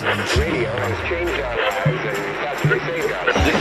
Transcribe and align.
This 0.00 0.08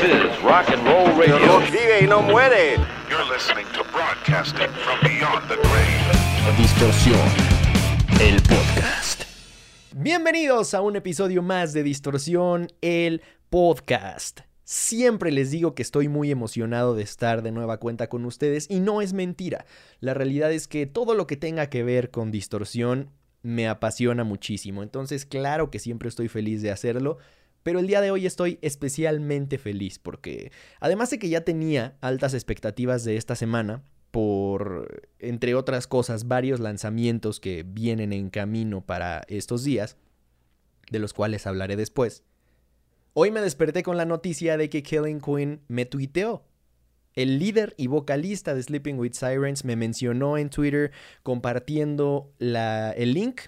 is 0.05 0.41
rock 0.41 0.69
and 0.69 0.81
roll 0.85 1.13
radio. 1.17 1.59
Vive 1.69 1.99
y 2.01 2.07
no 2.07 2.21
muere. 2.21 2.77
You're 3.09 3.25
listening 3.25 3.65
to 3.73 3.83
broadcasting 3.91 4.69
from 4.69 4.99
beyond 5.01 5.49
the 5.49 5.57
grave. 5.57 6.57
Distorsión, 6.57 7.19
el 8.21 8.41
podcast. 8.43 9.23
Bienvenidos 9.93 10.73
a 10.73 10.79
un 10.81 10.95
episodio 10.95 11.41
más 11.41 11.73
de 11.73 11.83
Distorsión, 11.83 12.69
el 12.79 13.21
podcast. 13.49 14.39
Siempre 14.63 15.33
les 15.33 15.51
digo 15.51 15.75
que 15.75 15.81
estoy 15.81 16.07
muy 16.07 16.31
emocionado 16.31 16.95
de 16.95 17.03
estar 17.03 17.41
de 17.41 17.51
nueva 17.51 17.79
cuenta 17.79 18.07
con 18.07 18.23
ustedes 18.23 18.67
y 18.69 18.79
no 18.79 19.01
es 19.01 19.11
mentira. 19.11 19.65
La 19.99 20.13
realidad 20.13 20.53
es 20.53 20.69
que 20.69 20.85
todo 20.85 21.15
lo 21.15 21.27
que 21.27 21.35
tenga 21.35 21.69
que 21.69 21.83
ver 21.83 22.11
con 22.11 22.31
distorsión 22.31 23.09
me 23.41 23.67
apasiona 23.67 24.23
muchísimo. 24.23 24.83
Entonces, 24.83 25.25
claro 25.25 25.71
que 25.71 25.79
siempre 25.79 26.09
estoy 26.09 26.27
feliz 26.27 26.61
de 26.61 26.71
hacerlo. 26.71 27.17
Pero 27.63 27.79
el 27.79 27.87
día 27.87 28.01
de 28.01 28.11
hoy 28.11 28.25
estoy 28.25 28.57
especialmente 28.61 29.57
feliz 29.57 29.99
porque, 29.99 30.51
además 30.79 31.09
de 31.09 31.19
que 31.19 31.29
ya 31.29 31.41
tenía 31.41 31.97
altas 31.99 32.33
expectativas 32.33 33.03
de 33.03 33.17
esta 33.17 33.35
semana, 33.35 33.83
por, 34.11 35.09
entre 35.19 35.55
otras 35.55 35.85
cosas, 35.85 36.27
varios 36.27 36.59
lanzamientos 36.59 37.39
que 37.39 37.63
vienen 37.63 38.13
en 38.13 38.29
camino 38.29 38.81
para 38.81 39.23
estos 39.27 39.63
días, 39.63 39.97
de 40.89 40.99
los 40.99 41.13
cuales 41.13 41.45
hablaré 41.45 41.75
después, 41.75 42.23
hoy 43.13 43.29
me 43.29 43.41
desperté 43.41 43.83
con 43.83 43.97
la 43.97 44.05
noticia 44.05 44.57
de 44.57 44.69
que 44.69 44.81
Killing 44.81 45.21
Queen 45.21 45.61
me 45.67 45.85
tuiteó. 45.85 46.45
El 47.19 47.37
líder 47.37 47.73
y 47.75 47.87
vocalista 47.87 48.55
de 48.55 48.63
Sleeping 48.63 48.97
with 48.97 49.11
Sirens 49.11 49.65
me 49.65 49.75
mencionó 49.75 50.37
en 50.37 50.49
Twitter 50.49 50.91
compartiendo 51.21 52.31
la, 52.37 52.91
el 52.91 53.13
link 53.13 53.41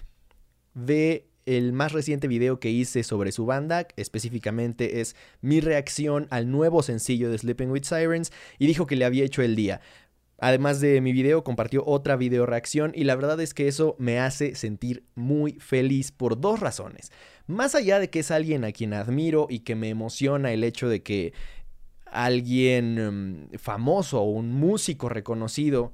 de 0.74 1.30
el 1.46 1.72
más 1.72 1.92
reciente 1.92 2.28
video 2.28 2.60
que 2.60 2.68
hice 2.68 3.02
sobre 3.02 3.32
su 3.32 3.46
banda, 3.46 3.88
específicamente 3.96 5.00
es 5.00 5.16
mi 5.40 5.60
reacción 5.60 6.26
al 6.28 6.50
nuevo 6.50 6.82
sencillo 6.82 7.30
de 7.30 7.38
Sleeping 7.38 7.70
with 7.70 7.84
Sirens, 7.84 8.30
y 8.58 8.66
dijo 8.66 8.86
que 8.86 8.94
le 8.94 9.06
había 9.06 9.24
hecho 9.24 9.40
el 9.40 9.56
día. 9.56 9.80
Además 10.36 10.80
de 10.80 11.00
mi 11.00 11.12
video, 11.12 11.42
compartió 11.42 11.82
otra 11.86 12.16
video 12.16 12.44
reacción 12.44 12.92
y 12.94 13.04
la 13.04 13.14
verdad 13.14 13.40
es 13.40 13.54
que 13.54 13.68
eso 13.68 13.96
me 13.98 14.18
hace 14.18 14.54
sentir 14.54 15.04
muy 15.14 15.52
feliz 15.52 16.12
por 16.12 16.38
dos 16.38 16.60
razones. 16.60 17.10
Más 17.46 17.74
allá 17.74 18.00
de 18.00 18.10
que 18.10 18.18
es 18.18 18.32
alguien 18.32 18.64
a 18.64 18.72
quien 18.72 18.92
admiro 18.92 19.46
y 19.48 19.60
que 19.60 19.76
me 19.76 19.88
emociona 19.88 20.52
el 20.52 20.64
hecho 20.64 20.88
de 20.88 21.02
que 21.02 21.32
alguien 22.12 23.48
mm, 23.52 23.58
famoso 23.58 24.20
o 24.20 24.30
un 24.30 24.52
músico 24.52 25.08
reconocido 25.08 25.92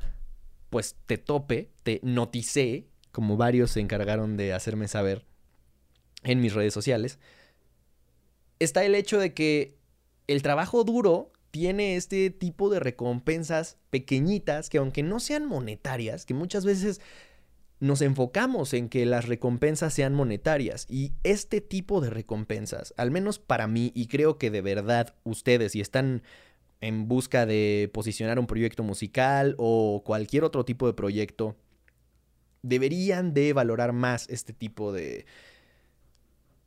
pues 0.71 0.97
te 1.07 1.17
tope, 1.19 1.71
te 1.83 2.01
noticé, 2.03 2.87
como 3.13 3.37
varios 3.37 3.71
se 3.71 3.81
encargaron 3.81 4.37
de 4.37 4.53
hacerme 4.53 4.89
saber 4.89 5.25
en 6.25 6.41
mis 6.41 6.53
redes 6.53 6.75
sociales, 6.75 7.19
está 8.59 8.85
el 8.85 8.95
hecho 8.95 9.19
de 9.19 9.33
que 9.33 9.79
el 10.27 10.43
trabajo 10.43 10.85
duro 10.85 11.33
tiene 11.51 11.97
este 11.97 12.31
tipo 12.31 12.69
de 12.69 12.81
recompensas 12.81 13.79
pequeñitas 13.91 14.69
que 14.69 14.79
aunque 14.79 15.03
no 15.03 15.21
sean 15.21 15.47
monetarias, 15.47 16.27
que 16.27 16.35
muchas 16.35 16.65
veces 16.65 17.01
nos 17.81 18.03
enfocamos 18.03 18.75
en 18.75 18.89
que 18.89 19.07
las 19.07 19.27
recompensas 19.27 19.95
sean 19.95 20.15
monetarias 20.15 20.87
y 20.89 21.13
este 21.23 21.61
tipo 21.61 22.01
de 22.01 22.11
recompensas, 22.11 22.93
al 22.97 23.11
menos 23.11 23.39
para 23.39 23.67
mí 23.67 23.93
y 23.95 24.07
creo 24.07 24.39
que 24.39 24.51
de 24.51 24.63
verdad 24.63 25.15
ustedes 25.25 25.73
si 25.73 25.81
están 25.81 26.23
en 26.81 27.09
busca 27.09 27.47
de 27.47 27.91
posicionar 27.93 28.39
un 28.39 28.47
proyecto 28.47 28.83
musical 28.83 29.55
o 29.59 30.03
cualquier 30.05 30.45
otro 30.45 30.65
tipo 30.65 30.87
de 30.87 30.93
proyecto, 30.93 31.57
deberían 32.63 33.35
de 33.35 33.53
valorar 33.53 33.93
más 33.93 34.29
este 34.29 34.53
tipo 34.53 34.93
de, 34.93 35.27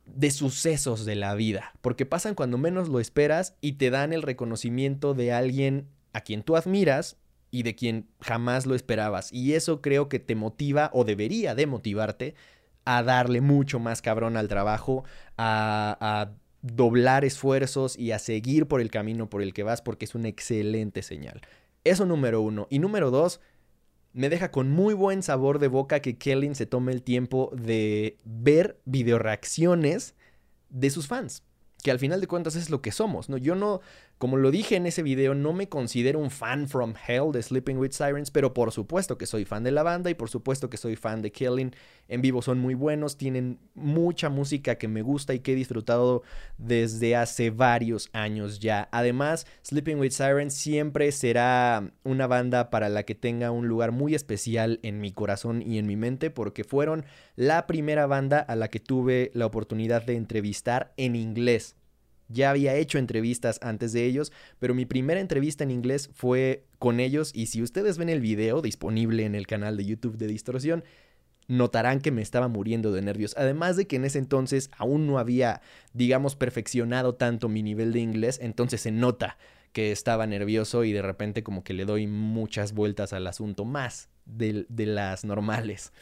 de 0.06 0.30
sucesos 0.30 1.04
de 1.04 1.16
la 1.16 1.34
vida, 1.34 1.72
porque 1.80 2.06
pasan 2.06 2.34
cuando 2.34 2.58
menos 2.58 2.88
lo 2.88 3.00
esperas 3.00 3.54
y 3.60 3.72
te 3.72 3.90
dan 3.90 4.12
el 4.12 4.22
reconocimiento 4.22 5.14
de 5.14 5.32
alguien 5.32 5.88
a 6.12 6.20
quien 6.22 6.42
tú 6.42 6.56
admiras 6.56 7.16
y 7.52 7.62
de 7.62 7.76
quien 7.76 8.08
jamás 8.20 8.66
lo 8.66 8.74
esperabas. 8.74 9.32
Y 9.32 9.52
eso 9.52 9.80
creo 9.80 10.08
que 10.08 10.18
te 10.18 10.34
motiva 10.34 10.90
o 10.92 11.04
debería 11.04 11.54
de 11.54 11.66
motivarte 11.66 12.34
a 12.84 13.04
darle 13.04 13.40
mucho 13.40 13.78
más 13.78 14.02
cabrón 14.02 14.36
al 14.36 14.48
trabajo, 14.48 15.04
a, 15.36 15.96
a 16.00 16.32
doblar 16.62 17.24
esfuerzos 17.24 17.96
y 17.96 18.10
a 18.10 18.18
seguir 18.18 18.66
por 18.66 18.80
el 18.80 18.90
camino 18.90 19.28
por 19.28 19.42
el 19.42 19.52
que 19.52 19.62
vas 19.62 19.82
porque 19.82 20.06
es 20.06 20.14
una 20.16 20.28
excelente 20.28 21.02
señal. 21.02 21.42
Eso 21.84 22.06
número 22.06 22.40
uno. 22.40 22.66
Y 22.70 22.78
número 22.78 23.10
dos, 23.10 23.40
me 24.14 24.30
deja 24.30 24.50
con 24.50 24.70
muy 24.70 24.94
buen 24.94 25.22
sabor 25.22 25.58
de 25.58 25.68
boca 25.68 26.00
que 26.00 26.16
Kellen 26.16 26.54
se 26.54 26.66
tome 26.66 26.92
el 26.92 27.02
tiempo 27.02 27.52
de 27.54 28.18
ver 28.24 28.80
videoreacciones 28.86 30.14
de 30.70 30.88
sus 30.88 31.06
fans 31.06 31.42
que 31.82 31.90
al 31.90 31.98
final 31.98 32.20
de 32.20 32.28
cuentas 32.28 32.54
es 32.56 32.70
lo 32.70 32.80
que 32.80 32.92
somos, 32.92 33.28
¿no? 33.28 33.36
Yo 33.36 33.54
no, 33.54 33.80
como 34.22 34.36
lo 34.36 34.52
dije 34.52 34.76
en 34.76 34.86
ese 34.86 35.02
video, 35.02 35.34
no 35.34 35.52
me 35.52 35.68
considero 35.68 36.20
un 36.20 36.30
fan 36.30 36.68
from 36.68 36.94
hell 37.08 37.32
de 37.32 37.42
Sleeping 37.42 37.76
with 37.76 37.90
Sirens, 37.90 38.30
pero 38.30 38.54
por 38.54 38.70
supuesto 38.70 39.18
que 39.18 39.26
soy 39.26 39.44
fan 39.44 39.64
de 39.64 39.72
la 39.72 39.82
banda 39.82 40.10
y 40.10 40.14
por 40.14 40.30
supuesto 40.30 40.70
que 40.70 40.76
soy 40.76 40.94
fan 40.94 41.22
de 41.22 41.32
Killing. 41.32 41.74
En 42.06 42.22
vivo 42.22 42.40
son 42.40 42.60
muy 42.60 42.74
buenos, 42.74 43.16
tienen 43.16 43.58
mucha 43.74 44.28
música 44.28 44.76
que 44.76 44.86
me 44.86 45.02
gusta 45.02 45.34
y 45.34 45.40
que 45.40 45.54
he 45.54 45.56
disfrutado 45.56 46.22
desde 46.56 47.16
hace 47.16 47.50
varios 47.50 48.10
años 48.12 48.60
ya. 48.60 48.88
Además, 48.92 49.44
Sleeping 49.64 49.98
with 49.98 50.12
Sirens 50.12 50.54
siempre 50.54 51.10
será 51.10 51.90
una 52.04 52.28
banda 52.28 52.70
para 52.70 52.88
la 52.90 53.02
que 53.02 53.16
tenga 53.16 53.50
un 53.50 53.66
lugar 53.66 53.90
muy 53.90 54.14
especial 54.14 54.78
en 54.84 55.00
mi 55.00 55.10
corazón 55.10 55.62
y 55.62 55.78
en 55.78 55.88
mi 55.88 55.96
mente 55.96 56.30
porque 56.30 56.62
fueron 56.62 57.04
la 57.34 57.66
primera 57.66 58.06
banda 58.06 58.38
a 58.38 58.54
la 58.54 58.68
que 58.68 58.78
tuve 58.78 59.32
la 59.34 59.46
oportunidad 59.46 60.04
de 60.04 60.14
entrevistar 60.14 60.92
en 60.96 61.16
inglés. 61.16 61.74
Ya 62.32 62.50
había 62.50 62.74
hecho 62.74 62.98
entrevistas 62.98 63.58
antes 63.62 63.92
de 63.92 64.04
ellos, 64.06 64.32
pero 64.58 64.74
mi 64.74 64.86
primera 64.86 65.20
entrevista 65.20 65.64
en 65.64 65.70
inglés 65.70 66.10
fue 66.14 66.64
con 66.78 67.00
ellos 67.00 67.30
y 67.34 67.46
si 67.46 67.62
ustedes 67.62 67.98
ven 67.98 68.08
el 68.08 68.20
video 68.20 68.62
disponible 68.62 69.24
en 69.24 69.34
el 69.34 69.46
canal 69.46 69.76
de 69.76 69.84
YouTube 69.84 70.16
de 70.16 70.26
Distorsión, 70.26 70.84
notarán 71.48 72.00
que 72.00 72.10
me 72.10 72.22
estaba 72.22 72.48
muriendo 72.48 72.92
de 72.92 73.02
nervios. 73.02 73.34
Además 73.36 73.76
de 73.76 73.86
que 73.86 73.96
en 73.96 74.04
ese 74.04 74.18
entonces 74.18 74.70
aún 74.76 75.06
no 75.06 75.18
había, 75.18 75.60
digamos, 75.92 76.36
perfeccionado 76.36 77.14
tanto 77.14 77.48
mi 77.48 77.62
nivel 77.62 77.92
de 77.92 78.00
inglés, 78.00 78.38
entonces 78.42 78.80
se 78.80 78.90
nota 78.90 79.36
que 79.72 79.92
estaba 79.92 80.26
nervioso 80.26 80.84
y 80.84 80.92
de 80.92 81.02
repente 81.02 81.42
como 81.42 81.64
que 81.64 81.72
le 81.72 81.84
doy 81.84 82.06
muchas 82.06 82.72
vueltas 82.72 83.12
al 83.12 83.26
asunto 83.26 83.64
más 83.64 84.08
de, 84.26 84.66
de 84.68 84.86
las 84.86 85.24
normales. 85.24 85.92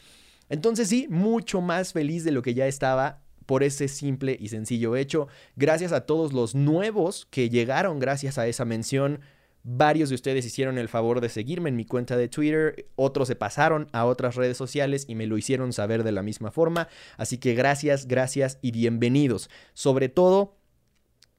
Entonces 0.49 0.89
sí, 0.89 1.07
mucho 1.09 1.61
más 1.61 1.93
feliz 1.93 2.23
de 2.23 2.31
lo 2.31 2.41
que 2.41 2.53
ya 2.53 2.67
estaba 2.67 3.21
por 3.51 3.63
ese 3.63 3.89
simple 3.89 4.37
y 4.39 4.47
sencillo 4.47 4.95
hecho. 4.95 5.27
Gracias 5.57 5.91
a 5.91 6.05
todos 6.05 6.31
los 6.31 6.55
nuevos 6.55 7.27
que 7.29 7.49
llegaron 7.49 7.99
gracias 7.99 8.37
a 8.37 8.47
esa 8.47 8.63
mención. 8.63 9.19
Varios 9.61 10.07
de 10.07 10.15
ustedes 10.15 10.45
hicieron 10.45 10.77
el 10.77 10.87
favor 10.87 11.19
de 11.19 11.27
seguirme 11.27 11.67
en 11.67 11.75
mi 11.75 11.83
cuenta 11.83 12.15
de 12.15 12.29
Twitter, 12.29 12.85
otros 12.95 13.27
se 13.27 13.35
pasaron 13.35 13.89
a 13.91 14.05
otras 14.05 14.35
redes 14.35 14.55
sociales 14.55 15.03
y 15.05 15.15
me 15.15 15.27
lo 15.27 15.37
hicieron 15.37 15.73
saber 15.73 16.05
de 16.05 16.13
la 16.13 16.23
misma 16.23 16.49
forma. 16.49 16.87
Así 17.17 17.39
que 17.39 17.53
gracias, 17.53 18.07
gracias 18.07 18.57
y 18.61 18.71
bienvenidos. 18.71 19.49
Sobre 19.73 20.07
todo, 20.07 20.55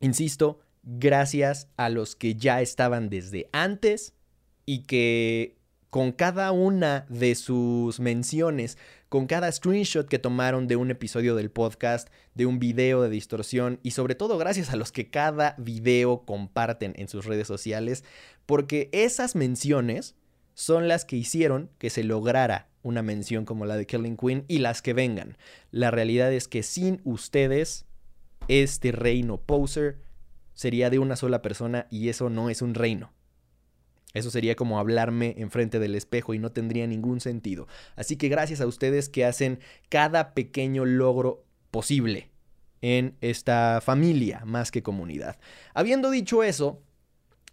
insisto, 0.01 0.61
gracias 0.83 1.69
a 1.79 1.89
los 1.89 2.15
que 2.15 2.35
ya 2.35 2.61
estaban 2.61 3.09
desde 3.09 3.49
antes 3.53 4.13
y 4.67 4.81
que 4.81 5.57
con 5.89 6.13
cada 6.13 6.53
una 6.53 7.07
de 7.09 7.35
sus 7.35 8.01
menciones, 8.01 8.77
con 9.13 9.27
cada 9.27 9.53
screenshot 9.53 10.09
que 10.09 10.19
tomaron 10.19 10.67
de 10.69 10.77
un 10.77 10.91
episodio 10.91 11.37
del 11.37 11.51
podcast, 11.51 12.09
de 12.35 12.47
un 12.47 12.59
video 12.59 13.03
de 13.03 13.11
distorsión 13.11 13.79
y 13.83 13.91
sobre 13.91 14.15
todo 14.15 14.39
gracias 14.39 14.71
a 14.71 14.77
los 14.77 14.91
que 14.91 15.11
cada 15.11 15.55
video 15.59 16.25
comparten 16.25 16.95
en 16.97 17.09
sus 17.09 17.27
redes 17.27 17.47
sociales, 17.47 18.05
porque 18.47 18.89
esas 18.93 19.37
menciones 19.37 20.15
son 20.55 20.89
las 20.89 21.05
que 21.05 21.17
hicieron 21.17 21.69
que 21.77 21.91
se 21.91 22.05
lograra 22.05 22.71
una 22.81 23.03
mención 23.03 23.45
como 23.45 23.67
la 23.67 23.77
de 23.77 23.85
Killing 23.85 24.17
Queen 24.17 24.47
y 24.49 24.61
las 24.61 24.81
que 24.81 24.95
vengan. 24.95 25.37
La 25.71 25.91
realidad 25.91 26.33
es 26.33 26.49
que 26.49 26.63
sin 26.63 27.03
ustedes, 27.05 27.85
este 28.49 28.93
reino 28.93 29.37
poser 29.37 29.99
sería 30.55 30.89
de 30.89 31.01
una 31.01 31.17
sola 31.17 31.43
persona 31.43 31.87
y 31.91 32.09
eso 32.09 32.31
no 32.31 32.49
es 32.49 32.63
un 32.63 32.73
reino. 32.73 33.13
Eso 34.15 34.31
sería 34.31 34.57
como 34.57 34.79
hablarme 34.79 35.35
enfrente 35.39 35.79
del 35.79 35.95
espejo 35.95 36.35
y 36.35 36.39
no 36.39 36.53
tendría 36.53 36.87
ningún 36.87 37.21
sentido. 37.21 37.67
Así 37.97 38.17
que 38.17 38.29
gracias 38.29 38.61
a 38.61 38.67
ustedes 38.67 39.09
que 39.09 39.25
hacen 39.25 39.61
cada 39.89 40.35
pequeño 40.35 40.85
logro 40.85 41.45
posible 41.71 42.31
en 42.83 43.17
esta 43.21 43.81
familia 43.83 44.43
más 44.45 44.71
que 44.71 44.83
comunidad. 44.83 45.39
Habiendo 45.73 46.11
dicho 46.11 46.43
eso, 46.43 46.83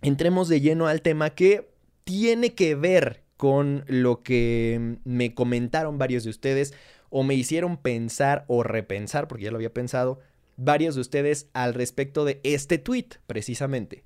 entremos 0.02 0.50
de 0.50 0.62
lleno 0.62 0.88
al 0.88 1.02
tema 1.02 1.30
que 1.30 1.70
tiene 2.04 2.56
que 2.56 2.76
ver 2.76 3.24
con 3.38 3.86
lo 3.88 4.22
que 4.22 4.98
me 5.06 5.34
comentaron 5.34 5.98
varios 5.98 6.24
de 6.26 6.32
ustedes 6.32 6.74
o 7.10 7.24
me 7.24 7.36
hicieron 7.36 7.78
pensar 7.78 8.44
o 8.48 8.64
repensar, 8.64 9.28
porque 9.28 9.46
ya 9.46 9.52
lo 9.52 9.58
había 9.58 9.74
pensado, 9.74 10.20
varios 10.58 10.96
de 10.96 11.02
ustedes 11.02 11.48
al 11.54 11.74
respecto 11.74 12.26
de 12.26 12.42
este 12.44 12.78
tweet 12.78 13.08
precisamente. 13.28 14.04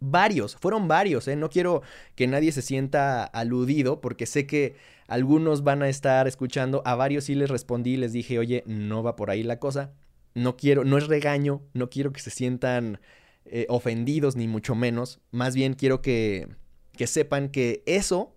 Varios, 0.00 0.54
fueron 0.56 0.86
varios, 0.86 1.26
¿eh? 1.26 1.34
No 1.34 1.50
quiero 1.50 1.82
que 2.14 2.28
nadie 2.28 2.52
se 2.52 2.62
sienta 2.62 3.24
aludido 3.24 4.00
porque 4.00 4.26
sé 4.26 4.46
que 4.46 4.76
algunos 5.08 5.64
van 5.64 5.82
a 5.82 5.88
estar 5.88 6.28
escuchando. 6.28 6.82
A 6.84 6.94
varios 6.94 7.24
sí 7.24 7.34
les 7.34 7.50
respondí 7.50 7.96
les 7.96 8.12
dije, 8.12 8.38
oye, 8.38 8.62
no 8.66 9.02
va 9.02 9.16
por 9.16 9.30
ahí 9.30 9.42
la 9.42 9.58
cosa. 9.58 9.92
No 10.34 10.56
quiero, 10.56 10.84
no 10.84 10.98
es 10.98 11.08
regaño, 11.08 11.62
no 11.72 11.90
quiero 11.90 12.12
que 12.12 12.20
se 12.20 12.30
sientan 12.30 13.00
eh, 13.44 13.66
ofendidos, 13.68 14.36
ni 14.36 14.46
mucho 14.46 14.76
menos. 14.76 15.20
Más 15.32 15.56
bien 15.56 15.74
quiero 15.74 16.00
que, 16.00 16.46
que 16.92 17.06
sepan 17.08 17.48
que 17.48 17.82
eso 17.86 18.36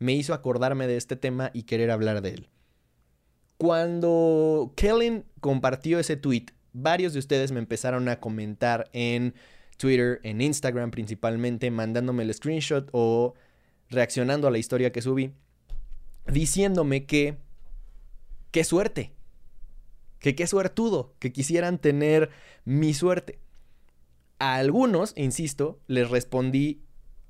me 0.00 0.12
hizo 0.12 0.34
acordarme 0.34 0.86
de 0.86 0.96
este 0.96 1.16
tema 1.16 1.50
y 1.54 1.62
querer 1.62 1.90
hablar 1.90 2.20
de 2.20 2.30
él. 2.30 2.48
Cuando 3.56 4.72
Kellen 4.76 5.24
compartió 5.40 5.98
ese 5.98 6.16
tweet, 6.16 6.46
varios 6.72 7.12
de 7.12 7.18
ustedes 7.18 7.52
me 7.52 7.58
empezaron 7.58 8.08
a 8.08 8.18
comentar 8.18 8.88
en 8.92 9.34
Twitter, 9.80 10.20
en 10.24 10.42
Instagram 10.42 10.90
principalmente, 10.90 11.70
mandándome 11.70 12.22
el 12.22 12.34
screenshot 12.34 12.90
o 12.92 13.34
reaccionando 13.88 14.46
a 14.46 14.50
la 14.50 14.58
historia 14.58 14.92
que 14.92 15.00
subí, 15.00 15.32
diciéndome 16.26 17.06
que 17.06 17.38
qué 18.50 18.62
suerte, 18.62 19.14
que 20.18 20.34
qué 20.34 20.46
suertudo, 20.46 21.14
que 21.18 21.32
quisieran 21.32 21.78
tener 21.78 22.28
mi 22.66 22.92
suerte. 22.92 23.38
A 24.38 24.56
algunos, 24.56 25.14
insisto, 25.16 25.80
les 25.86 26.10
respondí 26.10 26.82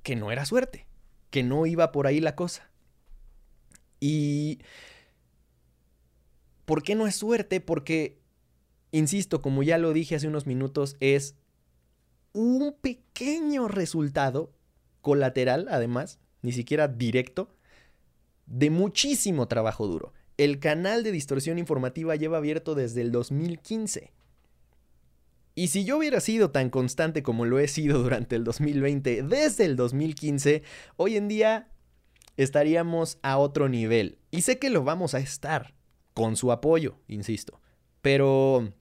que 0.02 0.16
no 0.16 0.32
era 0.32 0.44
suerte, 0.44 0.86
que 1.30 1.44
no 1.44 1.66
iba 1.66 1.92
por 1.92 2.08
ahí 2.08 2.20
la 2.20 2.34
cosa. 2.34 2.68
Y... 4.00 4.58
¿Por 6.64 6.82
qué 6.82 6.96
no 6.96 7.06
es 7.06 7.14
suerte? 7.14 7.60
Porque, 7.60 8.18
insisto, 8.90 9.40
como 9.40 9.62
ya 9.62 9.78
lo 9.78 9.92
dije 9.92 10.16
hace 10.16 10.28
unos 10.28 10.46
minutos, 10.46 10.96
es 11.00 11.36
un 12.32 12.74
pequeño 12.80 13.68
resultado 13.68 14.52
colateral, 15.00 15.66
además, 15.70 16.18
ni 16.42 16.52
siquiera 16.52 16.88
directo, 16.88 17.54
de 18.46 18.70
muchísimo 18.70 19.48
trabajo 19.48 19.86
duro. 19.86 20.12
El 20.36 20.58
canal 20.58 21.02
de 21.02 21.12
distorsión 21.12 21.58
informativa 21.58 22.16
lleva 22.16 22.38
abierto 22.38 22.74
desde 22.74 23.02
el 23.02 23.12
2015. 23.12 24.12
Y 25.54 25.68
si 25.68 25.84
yo 25.84 25.98
hubiera 25.98 26.20
sido 26.20 26.50
tan 26.50 26.70
constante 26.70 27.22
como 27.22 27.44
lo 27.44 27.58
he 27.58 27.68
sido 27.68 28.02
durante 28.02 28.36
el 28.36 28.44
2020, 28.44 29.22
desde 29.24 29.64
el 29.66 29.76
2015, 29.76 30.62
hoy 30.96 31.16
en 31.16 31.28
día 31.28 31.68
estaríamos 32.36 33.18
a 33.22 33.36
otro 33.36 33.68
nivel. 33.68 34.18
Y 34.30 34.42
sé 34.42 34.58
que 34.58 34.70
lo 34.70 34.84
vamos 34.84 35.14
a 35.14 35.18
estar, 35.18 35.74
con 36.14 36.36
su 36.36 36.52
apoyo, 36.52 36.98
insisto. 37.08 37.60
Pero... 38.00 38.72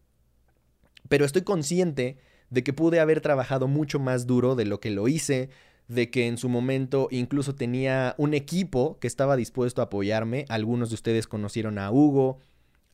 Pero 1.10 1.26
estoy 1.26 1.42
consciente 1.42 2.20
de 2.50 2.64
que 2.64 2.74
pude 2.74 3.00
haber 3.00 3.22
trabajado 3.22 3.68
mucho 3.68 4.00
más 4.00 4.28
duro 4.28 4.56
de 4.56 4.66
lo 4.66 4.80
que 4.80 4.92
lo 4.92 5.08
hice, 5.08 5.50
de 5.88 6.10
que 6.10 6.28
en 6.28 6.38
su 6.38 6.50
momento 6.50 7.08
incluso 7.12 7.56
tenía 7.56 8.16
un 8.18 8.34
equipo 8.34 9.00
que 9.00 9.08
estaba 9.08 9.36
dispuesto 9.36 9.82
a 9.82 9.86
apoyarme. 9.86 10.46
Algunos 10.50 10.90
de 10.90 10.96
ustedes 10.96 11.28
conocieron 11.28 11.80
a 11.80 11.92
Hugo, 11.92 12.40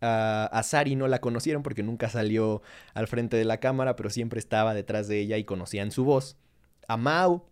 a, 0.02 0.62
Sari 0.64 0.96
no 0.96 1.08
la 1.08 1.20
conocieron 1.20 1.64
porque 1.64 1.84
nunca 1.84 2.10
salió 2.10 2.62
al 2.94 3.08
frente 3.08 3.38
de 3.38 3.46
la 3.46 3.60
cámara, 3.60 3.96
pero 3.96 4.10
siempre 4.10 4.40
estaba 4.40 4.74
detrás 4.74 5.08
de 5.08 5.20
ella 5.20 5.38
y 5.38 5.44
conocían 5.44 5.92
su 5.92 6.04
voz. 6.04 6.38
A 6.88 6.98
Mau, 6.98 7.46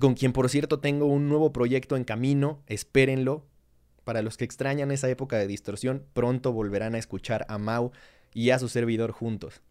con 0.00 0.14
quien 0.14 0.32
por 0.32 0.48
cierto 0.48 0.80
tengo 0.80 1.06
un 1.06 1.28
nuevo 1.28 1.52
proyecto 1.52 1.96
en 1.96 2.04
camino, 2.04 2.62
espérenlo. 2.66 3.46
Para 4.04 4.20
los 4.20 4.36
que 4.36 4.44
extrañan 4.44 4.90
esa 4.90 5.08
época 5.08 5.38
de 5.38 5.46
distorsión, 5.46 6.04
pronto 6.12 6.52
volverán 6.52 6.94
a 6.94 6.98
escuchar 6.98 7.46
a 7.48 7.56
Mau 7.56 7.90
y 8.34 8.50
a 8.50 8.58
su 8.58 8.68
servidor 8.68 9.12
juntos. 9.12 9.62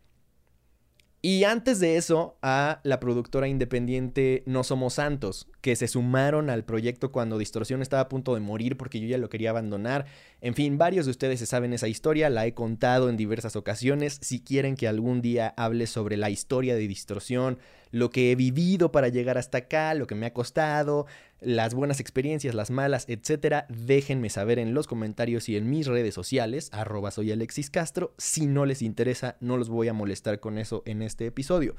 Y 1.26 1.46
antes 1.46 1.80
de 1.80 1.96
eso, 1.96 2.38
a 2.42 2.82
la 2.84 3.00
productora 3.00 3.48
independiente 3.48 4.44
No 4.46 4.66
Somos 4.66 4.96
Santos, 4.96 5.48
que 5.62 5.78
se 5.78 5.88
sumaron 5.88 6.50
al 6.50 6.66
proyecto 6.66 7.14
cuando 7.14 7.38
Distorsión 7.38 7.82
estaba 7.82 8.02
a 8.02 8.10
punto 8.10 8.34
de 8.34 8.42
morir 8.42 8.76
porque 8.76 9.00
yo 9.00 9.08
ya 9.08 9.18
lo 9.18 9.30
quería 9.30 9.52
abandonar. 9.52 10.06
En 10.42 10.54
fin, 10.54 10.78
varios 10.78 11.06
de 11.06 11.12
ustedes 11.12 11.40
se 11.40 11.46
saben 11.46 11.72
esa 11.72 11.88
historia, 11.88 12.30
la 12.30 12.46
he 12.46 12.54
contado 12.54 13.08
en 13.08 13.16
diversas 13.16 13.56
ocasiones. 13.56 14.20
Si 14.22 14.42
quieren 14.42 14.76
que 14.76 14.90
algún 14.90 15.22
día 15.22 15.54
hable 15.56 15.88
sobre 15.88 16.18
la 16.18 16.30
historia 16.30 16.76
de 16.76 16.90
Distorsión, 16.90 17.58
lo 17.92 18.10
que 18.10 18.32
he 18.34 18.36
vivido 18.36 18.92
para 18.92 19.08
llegar 19.08 19.38
hasta 19.38 19.60
acá, 19.60 19.94
lo 19.94 20.08
que 20.08 20.16
me 20.16 20.26
ha 20.26 20.34
costado, 20.34 21.06
las 21.46 21.74
buenas 21.74 22.00
experiencias, 22.00 22.56
las 22.56 22.70
malas, 22.70 23.06
etcétera, 23.08 23.66
déjenme 23.70 24.30
saber 24.30 24.60
en 24.60 24.74
los 24.74 24.88
comentarios 24.88 25.50
y 25.50 25.58
en 25.58 25.70
mis 25.70 25.88
redes 25.88 26.14
sociales, 26.14 26.70
arroba 26.72 27.10
Alexis 27.16 27.70
Castro. 27.70 28.14
Si 28.18 28.46
no 28.46 28.66
les 28.66 28.82
interesa, 28.82 29.38
no 29.40 29.58
los 29.58 29.70
voy 29.70 29.88
a 29.88 29.94
molestar 29.94 30.40
con 30.40 30.58
eso 30.58 30.84
en 30.86 31.02
este 31.02 31.26
episodio. 31.26 31.76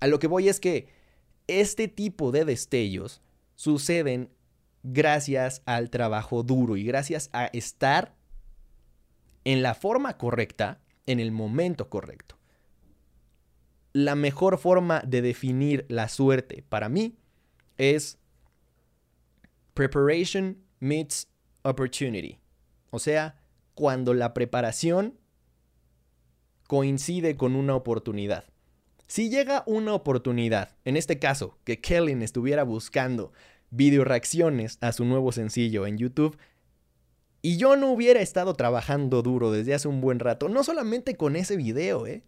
A 0.00 0.06
lo 0.06 0.18
que 0.18 0.26
voy 0.26 0.48
es 0.48 0.60
que 0.60 0.88
este 1.46 1.88
tipo 1.88 2.32
de 2.32 2.44
destellos 2.44 3.22
suceden 3.54 4.30
gracias 4.82 5.62
al 5.66 5.90
trabajo 5.90 6.42
duro 6.42 6.76
y 6.76 6.84
gracias 6.84 7.30
a 7.32 7.46
estar 7.46 8.14
en 9.44 9.62
la 9.62 9.74
forma 9.74 10.16
correcta, 10.16 10.80
en 11.06 11.20
el 11.20 11.32
momento 11.32 11.88
correcto 11.88 12.40
la 13.92 14.14
mejor 14.14 14.58
forma 14.58 15.02
de 15.06 15.22
definir 15.22 15.84
la 15.88 16.08
suerte 16.08 16.64
para 16.68 16.88
mí 16.88 17.16
es 17.76 18.18
preparation 19.88 20.58
meets 20.78 21.26
opportunity. 21.62 22.38
O 22.90 22.98
sea, 22.98 23.40
cuando 23.72 24.12
la 24.12 24.34
preparación 24.34 25.18
coincide 26.66 27.38
con 27.38 27.56
una 27.56 27.74
oportunidad. 27.74 28.44
Si 29.06 29.30
llega 29.30 29.62
una 29.66 29.94
oportunidad, 29.94 30.76
en 30.84 30.98
este 30.98 31.18
caso, 31.18 31.58
que 31.64 31.80
Kellen 31.80 32.20
estuviera 32.20 32.62
buscando 32.62 33.32
video 33.70 34.04
reacciones 34.04 34.76
a 34.82 34.92
su 34.92 35.06
nuevo 35.06 35.32
sencillo 35.32 35.86
en 35.86 35.96
YouTube, 35.96 36.36
y 37.40 37.56
yo 37.56 37.74
no 37.76 37.90
hubiera 37.90 38.20
estado 38.20 38.52
trabajando 38.52 39.22
duro 39.22 39.50
desde 39.50 39.72
hace 39.72 39.88
un 39.88 40.02
buen 40.02 40.18
rato, 40.18 40.50
no 40.50 40.62
solamente 40.62 41.16
con 41.16 41.36
ese 41.36 41.56
video, 41.56 42.06
¿eh? 42.06 42.22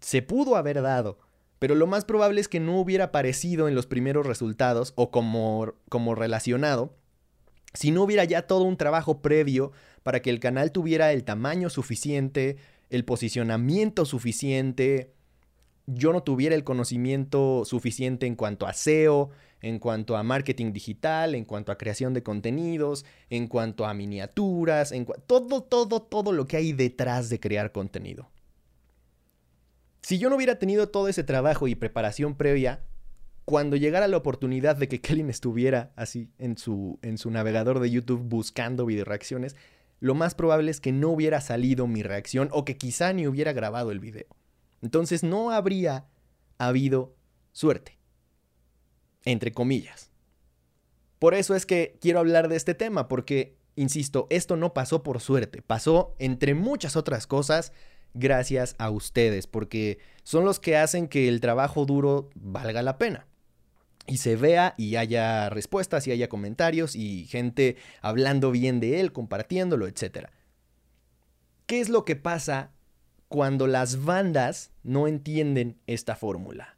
se 0.00 0.20
pudo 0.20 0.56
haber 0.56 0.82
dado, 0.82 1.20
pero 1.60 1.76
lo 1.76 1.86
más 1.86 2.04
probable 2.04 2.40
es 2.40 2.48
que 2.48 2.58
no 2.58 2.80
hubiera 2.80 3.04
aparecido 3.04 3.68
en 3.68 3.76
los 3.76 3.86
primeros 3.86 4.26
resultados 4.26 4.92
o 4.96 5.12
como, 5.12 5.74
como 5.88 6.16
relacionado 6.16 6.96
si 7.74 7.90
no 7.90 8.02
hubiera 8.02 8.24
ya 8.24 8.42
todo 8.42 8.64
un 8.64 8.76
trabajo 8.76 9.22
previo 9.22 9.72
para 10.02 10.20
que 10.20 10.30
el 10.30 10.40
canal 10.40 10.72
tuviera 10.72 11.12
el 11.12 11.24
tamaño 11.24 11.70
suficiente, 11.70 12.56
el 12.88 13.04
posicionamiento 13.04 14.04
suficiente, 14.04 15.12
yo 15.86 16.12
no 16.12 16.22
tuviera 16.22 16.54
el 16.54 16.64
conocimiento 16.64 17.64
suficiente 17.64 18.26
en 18.26 18.34
cuanto 18.34 18.66
a 18.66 18.72
SEO, 18.72 19.30
en 19.60 19.78
cuanto 19.78 20.16
a 20.16 20.22
marketing 20.22 20.72
digital, 20.72 21.34
en 21.34 21.44
cuanto 21.44 21.70
a 21.70 21.78
creación 21.78 22.14
de 22.14 22.22
contenidos, 22.22 23.04
en 23.28 23.46
cuanto 23.46 23.84
a 23.84 23.94
miniaturas, 23.94 24.92
en 24.92 25.06
todo, 25.26 25.62
todo, 25.62 26.00
todo 26.02 26.32
lo 26.32 26.46
que 26.46 26.56
hay 26.56 26.72
detrás 26.72 27.28
de 27.28 27.38
crear 27.38 27.72
contenido. 27.72 28.30
Si 30.02 30.18
yo 30.18 30.30
no 30.30 30.36
hubiera 30.36 30.58
tenido 30.58 30.88
todo 30.88 31.08
ese 31.08 31.24
trabajo 31.24 31.68
y 31.68 31.74
preparación 31.74 32.34
previa, 32.34 32.82
cuando 33.44 33.76
llegara 33.76 34.08
la 34.08 34.16
oportunidad 34.16 34.76
de 34.76 34.88
que 34.88 35.00
Kellen 35.02 35.30
estuviera 35.30 35.92
así 35.96 36.30
en 36.38 36.56
su, 36.56 36.98
en 37.02 37.18
su 37.18 37.30
navegador 37.30 37.80
de 37.80 37.90
YouTube 37.90 38.22
buscando 38.22 38.86
video 38.86 39.04
reacciones, 39.04 39.56
lo 39.98 40.14
más 40.14 40.34
probable 40.34 40.70
es 40.70 40.80
que 40.80 40.92
no 40.92 41.10
hubiera 41.10 41.40
salido 41.40 41.86
mi 41.86 42.02
reacción 42.02 42.48
o 42.52 42.64
que 42.64 42.76
quizá 42.76 43.12
ni 43.12 43.26
hubiera 43.26 43.52
grabado 43.52 43.90
el 43.90 44.00
video. 44.00 44.26
Entonces 44.80 45.22
no 45.22 45.50
habría 45.50 46.06
habido 46.56 47.14
suerte. 47.52 47.98
Entre 49.24 49.52
comillas. 49.52 50.10
Por 51.18 51.34
eso 51.34 51.54
es 51.54 51.66
que 51.66 51.98
quiero 52.00 52.20
hablar 52.20 52.48
de 52.48 52.56
este 52.56 52.74
tema, 52.74 53.06
porque, 53.06 53.58
insisto, 53.76 54.26
esto 54.30 54.56
no 54.56 54.72
pasó 54.72 55.02
por 55.02 55.20
suerte, 55.20 55.60
pasó 55.60 56.14
entre 56.18 56.54
muchas 56.54 56.96
otras 56.96 57.26
cosas 57.26 57.74
gracias 58.14 58.74
a 58.78 58.90
ustedes, 58.90 59.46
porque 59.46 59.98
son 60.22 60.44
los 60.44 60.60
que 60.60 60.76
hacen 60.76 61.08
que 61.08 61.28
el 61.28 61.40
trabajo 61.40 61.86
duro 61.86 62.30
valga 62.34 62.82
la 62.82 62.98
pena. 62.98 63.26
Y 64.06 64.16
se 64.16 64.36
vea 64.36 64.74
y 64.76 64.96
haya 64.96 65.50
respuestas 65.50 66.06
y 66.06 66.12
haya 66.12 66.28
comentarios 66.28 66.96
y 66.96 67.26
gente 67.26 67.76
hablando 68.00 68.50
bien 68.50 68.80
de 68.80 69.00
él, 69.00 69.12
compartiéndolo, 69.12 69.86
etc. 69.86 70.28
¿Qué 71.66 71.80
es 71.80 71.88
lo 71.88 72.04
que 72.04 72.16
pasa 72.16 72.72
cuando 73.28 73.66
las 73.68 74.04
bandas 74.04 74.72
no 74.82 75.06
entienden 75.06 75.78
esta 75.86 76.16
fórmula? 76.16 76.76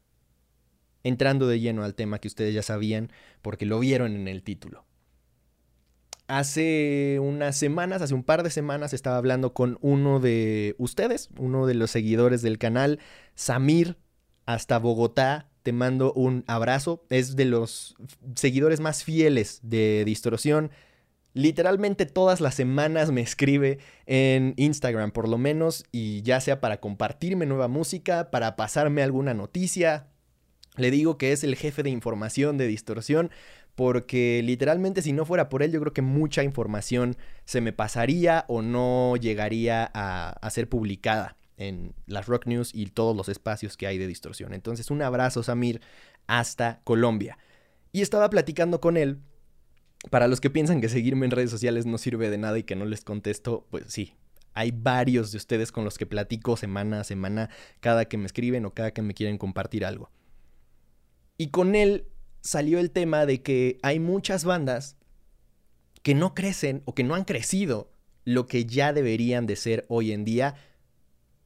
Entrando 1.05 1.49
de 1.49 1.61
lleno 1.61 1.85
al 1.85 1.95
tema 1.95 2.19
que 2.19 2.29
ustedes 2.29 2.55
ya 2.55 2.63
sabían 2.63 3.11
porque 3.41 3.67
lo 3.67 3.79
vieron 3.79 4.15
en 4.15 4.29
el 4.29 4.43
título. 4.43 4.85
Hace 6.29 7.19
unas 7.21 7.57
semanas, 7.57 8.01
hace 8.01 8.15
un 8.15 8.23
par 8.23 8.43
de 8.43 8.51
semanas, 8.51 8.95
estaba 8.95 9.17
hablando 9.17 9.53
con 9.53 9.79
uno 9.81 10.21
de 10.21 10.75
ustedes, 10.79 11.29
uno 11.37 11.67
de 11.67 11.75
los 11.75 11.91
seguidores 11.91 12.43
del 12.43 12.59
canal, 12.59 13.01
Samir, 13.35 13.97
hasta 14.47 14.79
Bogotá. 14.79 15.49
Te 15.63 15.73
mando 15.73 16.13
un 16.15 16.45
abrazo. 16.47 17.05
Es 17.09 17.37
de 17.37 17.45
los 17.45 17.97
seguidores 18.35 18.81
más 18.81 19.05
fieles 19.05 19.61
de 19.63 20.05
Distorsión. 20.05 20.71
Literalmente 21.35 22.05
todas 22.05 22.41
las 22.41 22.55
semanas 22.55 23.11
me 23.11 23.21
escribe 23.21 23.79
en 24.07 24.55
Instagram, 24.57 25.13
por 25.13 25.29
lo 25.29 25.39
menos, 25.39 25.85
y 25.93 26.23
ya 26.23 26.41
sea 26.41 26.61
para 26.61 26.81
compartirme 26.81 27.47
nueva 27.47 27.69
música, 27.69 28.31
para 28.31 28.57
pasarme 28.57 29.03
alguna 29.03 29.33
noticia. 29.33 30.09
Le 30.77 30.91
digo 30.91 31.19
que 31.19 31.33
es 31.33 31.45
el 31.45 31.55
jefe 31.55 31.83
de 31.83 31.91
información 31.91 32.59
de 32.59 32.67
Distorsión 32.67 33.31
porque 33.75 34.43
literalmente 34.45 35.03
si 35.03 35.13
no 35.13 35.25
fuera 35.25 35.49
por 35.49 35.63
él 35.63 35.73
yo 35.73 35.81
creo 35.81 35.93
que 35.93 36.03
mucha 36.03 36.43
información 36.43 37.17
se 37.45 37.61
me 37.61 37.73
pasaría 37.73 38.45
o 38.49 38.63
no 38.63 39.17
llegaría 39.17 39.91
a, 39.95 40.51
ser 40.51 40.69
publicada 40.69 41.37
en 41.57 41.95
las 42.07 42.27
Rock 42.27 42.47
News 42.47 42.75
y 42.75 42.87
todos 42.87 43.17
los 43.17 43.29
espacios 43.29 43.77
que 43.77 43.87
hay 43.87 43.97
de 43.97 44.07
distorsión. 44.07 44.53
Entonces, 44.53 44.91
un 44.91 45.01
abrazo, 45.01 45.43
Samir, 45.43 45.81
hasta 46.27 46.81
Colombia. 46.83 47.39
Y 47.93 48.01
estaba 48.01 48.29
platicando 48.31 48.81
con 48.81 48.97
él. 48.97 49.21
Para 50.11 50.27
los 50.27 50.41
que 50.41 50.51
piensan 50.51 50.81
que 50.81 50.89
seguirme 50.89 51.27
en 51.27 51.31
redes 51.31 51.51
sociales 51.51 51.87
no 51.87 51.99
sirve 51.99 52.31
de 52.31 52.39
nada 52.39 52.59
y 52.59 52.65
que 52.65 52.75
no 52.75 52.85
les 52.85 53.05
contesto, 53.05 53.67
pues 53.71 53.85
sí, 53.87 54.17
hay 54.55 54.73
varios 54.73 55.31
de 55.31 55.39
ustedes 55.39 55.71
con 55.71 55.85
los 55.85 55.97
que 55.97 56.07
platico 56.07 56.57
semana 56.57 57.01
a 57.01 57.05
semana, 57.05 57.51
cada 57.81 58.07
que 58.07 58.19
me 58.19 58.27
escriben 58.27 58.67
o 58.67 58.75
cada 58.75 58.91
que 58.91 59.03
me 59.03 59.15
quieren 59.15 59.39
compartir 59.39 59.85
algo. 59.85 60.11
Y 61.39 61.49
con 61.49 61.75
él 61.75 62.07
salió 62.43 62.79
el 62.79 62.91
tema 62.91 63.25
de 63.25 63.41
que 63.41 63.79
hay 63.83 63.99
muchas 63.99 64.45
bandas 64.45 64.97
que 66.03 66.15
no 66.15 66.35
crecen 66.35 66.83
o 66.85 66.95
que 66.95 67.05
no 67.05 67.15
han 67.15 67.25
crecido 67.25 67.91
lo 68.25 68.47
que 68.47 68.67
ya 68.67 68.93
deberían 68.93 69.47
de 69.47 69.57
ser 69.57 69.87
hoy 69.89 70.13
en 70.13 70.25
día 70.25 70.57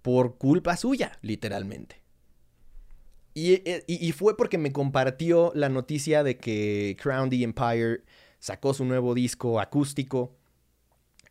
por 0.03 0.38
culpa 0.38 0.76
suya, 0.76 1.19
literalmente. 1.23 2.03
Eh, 3.35 3.85
y, 3.87 4.12
fue 4.12 4.35
porque 4.35 4.57
me 4.57 4.73
compartió 4.73 5.53
la 5.55 5.69
noticia 5.69 6.23
de 6.23 6.38
que 6.38 6.97
Crown 6.99 7.29
the 7.29 7.43
Empire 7.43 8.03
sacó 8.38 8.73
su 8.73 8.87
nuevo 8.87 9.15
disco 9.15 9.61
acústico. 9.61 10.35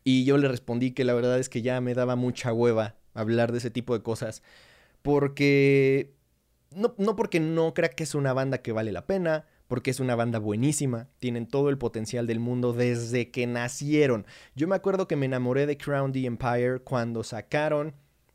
Y 0.03 0.23
yo 0.23 0.37
le 0.37 0.47
respondí 0.47 0.91
que 0.91 1.03
la 1.03 1.15
verdad 1.15 1.39
es 1.39 1.49
que 1.49 1.63
ya 1.63 1.81
me 1.81 1.95
daba 1.95 2.15
mucha 2.15 2.53
hueva 2.53 2.95
hablar 3.15 3.51
de 3.51 3.57
ese 3.57 3.71
tipo 3.71 3.97
de 3.97 4.03
cosas. 4.03 4.43
Porque. 5.01 6.13
No, 6.75 6.93
no 6.99 7.15
porque 7.15 7.39
no 7.39 7.73
crea 7.73 7.89
que 7.89 8.03
es 8.03 8.13
una 8.13 8.33
banda 8.33 8.59
que 8.59 8.71
vale 8.71 8.91
la 8.91 9.07
pena, 9.07 9.47
porque 9.67 9.91
es 9.91 9.99
una 9.99 10.15
banda 10.15 10.39
buenísima, 10.39 11.07
tienen 11.19 11.47
todo 11.47 11.69
el 11.69 11.77
potencial 11.77 12.27
del 12.27 12.39
mundo 12.39 12.73
desde 12.73 13.31
que 13.31 13.47
nacieron. 13.47 14.25
Yo 14.55 14.67
me 14.67 14.75
acuerdo 14.75 15.07
que 15.07 15.15
me 15.15 15.25
enamoré 15.25 15.65
de 15.65 15.77
Crown 15.77 16.11
the 16.11 16.25
Empire 16.25 16.79
cuando 16.79 17.23
sacaron 17.23 17.93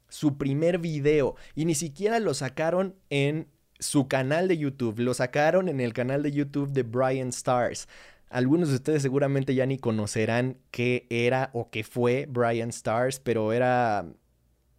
su 0.08 0.36
primer 0.36 0.78
video 0.78 1.36
y 1.54 1.64
ni 1.64 1.74
siquiera 1.74 2.18
lo 2.18 2.34
sacaron 2.34 2.96
en 3.10 3.48
su 3.78 4.08
canal 4.08 4.48
de 4.48 4.58
YouTube. 4.58 4.98
Lo 4.98 5.14
sacaron 5.14 5.68
en 5.68 5.80
el 5.80 5.92
canal 5.92 6.22
de 6.22 6.32
YouTube 6.32 6.70
de 6.70 6.82
Brian 6.82 7.28
Stars. 7.28 7.88
Algunos 8.28 8.68
de 8.68 8.76
ustedes 8.76 9.02
seguramente 9.02 9.54
ya 9.54 9.66
ni 9.66 9.78
conocerán 9.78 10.58
qué 10.70 11.06
era 11.10 11.50
o 11.52 11.70
qué 11.70 11.82
fue 11.82 12.26
Brian 12.28 12.68
Stars, 12.68 13.18
pero 13.18 13.52
era 13.52 14.06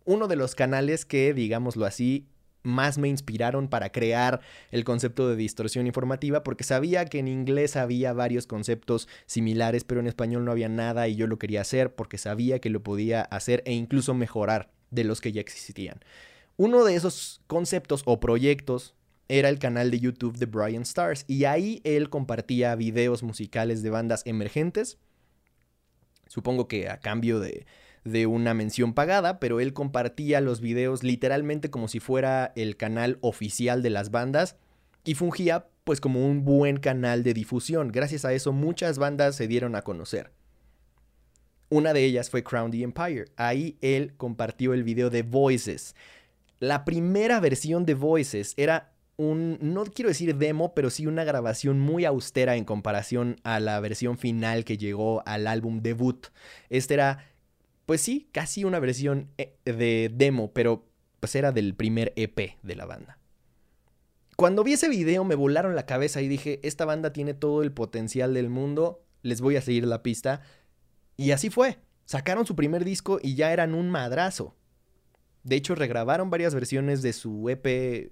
uno 0.05 0.27
de 0.27 0.38
los 0.38 0.55
canales 0.55 1.05
que, 1.05 1.34
digámoslo 1.34 1.86
así, 1.86 2.27
más 2.63 2.98
me 2.98 3.08
inspiraron 3.08 3.68
para 3.68 3.91
crear 3.91 4.41
el 4.72 4.84
concepto 4.84 5.30
de 5.30 5.36
distorsión 5.36 5.88
informativa 5.88 6.44
porque 6.44 6.63
sabía 6.63 7.06
que 7.06 7.20
en 7.20 7.27
inglés 7.27 7.75
había 7.75 8.13
varios 8.13 8.48
conceptos 8.48 9.08
similares 9.25 9.84
pero 9.84 10.00
en 10.01 10.08
español 10.08 10.46
no 10.46 10.51
había 10.51 10.70
nada 10.70 11.08
y 11.08 11.15
yo 11.15 11.27
lo 11.27 11.39
quería 11.39 11.62
hacer 11.62 11.96
porque 11.96 12.18
sabía 12.18 12.60
que 12.60 12.70
lo 12.70 12.84
podía 12.84 13.22
hacer 13.22 13.63
e 13.65 13.74
incluso 13.74 14.13
mejorar 14.13 14.72
de 14.91 15.03
los 15.03 15.22
que 15.22 15.32
ya 15.32 15.41
existían. 15.41 16.00
Uno 16.58 16.84
de 16.84 16.96
esos 16.96 17.41
conceptos 17.48 18.03
o 18.06 18.20
proyectos 18.20 18.94
era 19.30 19.50
el 19.50 19.60
canal 19.60 19.91
de 19.91 20.00
YouTube 20.00 20.38
de 20.38 20.46
Brian 20.46 20.82
Stars 20.82 21.24
y 21.27 21.46
ahí 21.46 21.82
él 21.86 22.10
compartía 22.10 22.75
videos 22.75 23.24
musicales 23.24 23.82
de 23.82 23.89
bandas 23.89 24.24
emergentes. 24.25 24.98
Supongo 26.27 26.68
que 26.68 26.89
a 26.89 27.00
cambio 27.00 27.39
de, 27.39 27.65
de 28.03 28.25
una 28.25 28.53
mención 28.53 28.93
pagada, 28.93 29.39
pero 29.39 29.60
él 29.60 29.74
compartía 29.74 30.41
los 30.41 30.62
videos 30.62 31.03
literalmente 31.03 31.70
como 31.70 31.88
si 31.88 32.00
fuera 32.00 32.51
el 32.55 32.77
canal 32.77 33.17
oficial 33.22 33.84
de 33.84 33.89
las 33.89 34.12
bandas 34.12 34.58
y 35.03 35.15
fungía 35.15 35.67
pues 35.84 36.00
como 36.01 36.25
un 36.25 36.43
buen 36.46 36.77
canal 36.77 37.24
de 37.24 37.34
difusión. 37.34 37.91
Gracias 37.91 38.25
a 38.25 38.34
eso 38.34 38.51
muchas 38.51 38.98
bandas 38.98 39.36
se 39.36 39.48
dieron 39.48 39.75
a 39.75 39.81
conocer. 39.81 40.31
Una 41.70 41.93
de 41.93 42.03
ellas 42.03 42.29
fue 42.29 42.43
Crown 42.43 42.72
the 42.72 42.84
Empire. 42.84 43.25
Ahí 43.38 43.77
él 43.81 44.13
compartió 44.17 44.74
el 44.74 44.84
video 44.84 45.10
de 45.10 45.24
Voices. 45.24 45.96
La 46.60 46.84
primera 46.84 47.39
versión 47.39 47.86
de 47.86 47.93
Voices 47.93 48.53
era 48.58 48.91
un, 49.17 49.58
no 49.62 49.86
quiero 49.86 50.10
decir 50.10 50.36
demo, 50.36 50.74
pero 50.74 50.89
sí 50.89 51.08
una 51.08 51.24
grabación 51.24 51.79
muy 51.79 52.05
austera 52.05 52.55
en 52.55 52.65
comparación 52.65 53.38
a 53.43 53.60
la 53.60 53.79
versión 53.79 54.17
final 54.17 54.65
que 54.65 54.77
llegó 54.77 55.24
al 55.25 55.48
álbum 55.48 55.81
debut. 55.81 56.27
Este 56.70 56.96
era, 56.96 57.25
pues 57.91 58.00
sí, 58.00 58.29
casi 58.31 58.63
una 58.63 58.79
versión 58.79 59.27
eh, 59.38 59.57
de 59.65 60.10
demo, 60.13 60.53
pero 60.53 60.88
pues 61.19 61.36
era 61.36 61.51
del 61.51 61.75
primer 61.75 62.13
EP 62.15 62.55
de 62.63 62.75
la 62.77 62.86
banda. 62.86 63.19
Cuando 64.38 64.63
vi 64.63 64.71
ese 64.71 64.88
video 64.88 65.25
me 65.25 65.36
volaron 65.36 65.75
la 65.75 65.86
cabeza 65.86 66.21
y 66.21 66.29
dije, 66.29 66.62
esta 66.63 66.86
banda 66.86 67.12
tiene 67.12 67.33
todo 67.33 67.62
el 67.62 67.74
potencial 67.74 68.33
del 68.33 68.50
mundo, 68.50 69.03
les 69.24 69.41
voy 69.41 69.57
a 69.57 69.62
seguir 69.62 69.86
la 69.86 70.03
pista. 70.03 70.41
Y 71.17 71.31
así 71.31 71.50
fue. 71.50 71.79
Sacaron 72.05 72.45
su 72.45 72.55
primer 72.55 72.86
disco 72.86 73.19
y 73.21 73.36
ya 73.36 73.51
eran 73.51 73.75
un 73.75 73.89
madrazo. 73.89 74.55
De 75.43 75.57
hecho, 75.57 75.75
regrabaron 75.75 76.29
varias 76.29 76.55
versiones 76.55 77.01
de 77.01 77.12
su 77.12 77.50
EP 77.50 78.10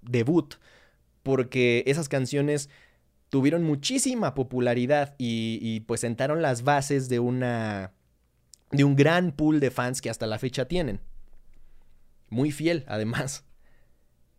debut, 0.00 0.54
porque 1.22 1.84
esas 1.86 2.08
canciones 2.08 2.70
tuvieron 3.28 3.62
muchísima 3.62 4.32
popularidad 4.32 5.16
y, 5.18 5.80
pues 5.80 6.00
sentaron 6.00 6.40
las 6.40 6.62
bases 6.62 7.10
de 7.10 7.18
una 7.18 7.92
de 8.70 8.84
un 8.84 8.96
gran 8.96 9.32
pool 9.32 9.60
de 9.60 9.70
fans 9.70 10.00
que 10.00 10.10
hasta 10.10 10.26
la 10.26 10.38
fecha 10.38 10.66
tienen. 10.66 11.00
Muy 12.28 12.50
fiel, 12.52 12.84
además. 12.88 13.44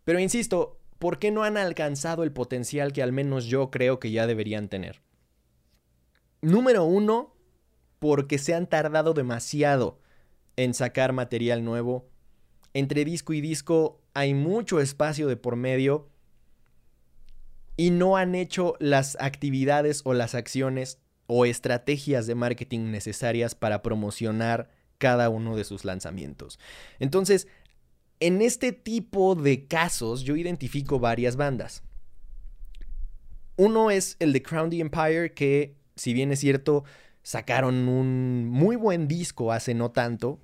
Pero 0.03 0.19
insisto, 0.19 0.79
¿por 0.99 1.19
qué 1.19 1.31
no 1.31 1.43
han 1.43 1.57
alcanzado 1.57 2.23
el 2.23 2.31
potencial 2.31 2.93
que 2.93 3.03
al 3.03 3.11
menos 3.11 3.45
yo 3.45 3.71
creo 3.71 3.99
que 3.99 4.11
ya 4.11 4.27
deberían 4.27 4.69
tener? 4.69 5.01
Número 6.41 6.83
uno, 6.85 7.35
porque 7.99 8.37
se 8.37 8.53
han 8.53 8.67
tardado 8.67 9.13
demasiado 9.13 9.99
en 10.55 10.73
sacar 10.73 11.13
material 11.13 11.63
nuevo 11.65 12.09
entre 12.73 13.05
disco 13.05 13.33
y 13.33 13.41
disco 13.41 14.01
hay 14.13 14.33
mucho 14.33 14.79
espacio 14.79 15.27
de 15.27 15.37
por 15.37 15.55
medio 15.55 16.09
y 17.77 17.91
no 17.91 18.17
han 18.17 18.35
hecho 18.35 18.75
las 18.79 19.17
actividades 19.19 20.01
o 20.05 20.13
las 20.13 20.35
acciones 20.35 20.99
o 21.31 21.45
estrategias 21.45 22.25
de 22.25 22.33
marketing 22.33 22.89
necesarias 22.89 23.53
para 23.53 23.83
promocionar 23.83 24.71
cada 24.97 25.29
uno 25.29 25.55
de 25.55 25.63
sus 25.63 25.85
lanzamientos. 25.85 26.59
Entonces, 26.97 27.47
en 28.19 28.41
este 28.41 28.71
tipo 28.73 29.35
de 29.35 29.67
casos 29.67 30.23
yo 30.23 30.35
identifico 30.35 30.99
varias 30.99 31.35
bandas. 31.35 31.83
Uno 33.57 33.91
es 33.91 34.15
el 34.19 34.33
de 34.33 34.41
Crown 34.41 34.71
the 34.71 34.79
Empire, 34.79 35.33
que 35.35 35.77
si 35.95 36.13
bien 36.13 36.31
es 36.31 36.39
cierto, 36.39 36.83
sacaron 37.21 37.87
un 37.87 38.47
muy 38.47 38.75
buen 38.75 39.07
disco 39.07 39.51
hace 39.51 39.75
no 39.75 39.91
tanto, 39.91 40.39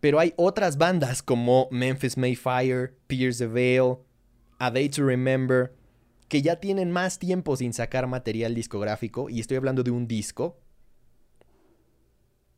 pero 0.00 0.18
hay 0.18 0.34
otras 0.36 0.76
bandas 0.76 1.22
como 1.22 1.68
Memphis 1.70 2.18
Mayfire, 2.18 2.94
Pierce 3.06 3.38
the 3.38 3.46
Veil, 3.46 3.96
A 4.58 4.70
Day 4.70 4.90
to 4.90 5.06
Remember, 5.06 5.72
que 6.32 6.40
ya 6.40 6.56
tienen 6.56 6.90
más 6.90 7.18
tiempo 7.18 7.58
sin 7.58 7.74
sacar 7.74 8.06
material 8.06 8.54
discográfico, 8.54 9.28
y 9.28 9.38
estoy 9.38 9.58
hablando 9.58 9.82
de 9.82 9.90
un 9.90 10.08
disco. 10.08 10.58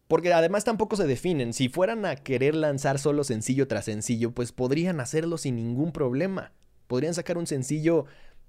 Porque 0.07 0.33
además 0.33 0.63
tampoco 0.63 0.95
se 0.95 1.09
definen. 1.09 1.53
Si 1.53 1.69
fueran 1.69 2.07
a 2.07 2.15
querer 2.15 2.55
lanzar 2.55 3.01
solo 3.01 3.25
sencillo 3.25 3.67
tras 3.67 3.87
sencillo, 3.87 4.31
pues 4.31 4.53
podrían 4.53 5.01
hacerlo 5.01 5.39
sin 5.39 5.57
ningún 5.57 5.91
problema. 5.91 6.53
Podrían 6.87 7.15
sacar 7.15 7.37
un 7.37 7.49
sencillo 7.49 8.05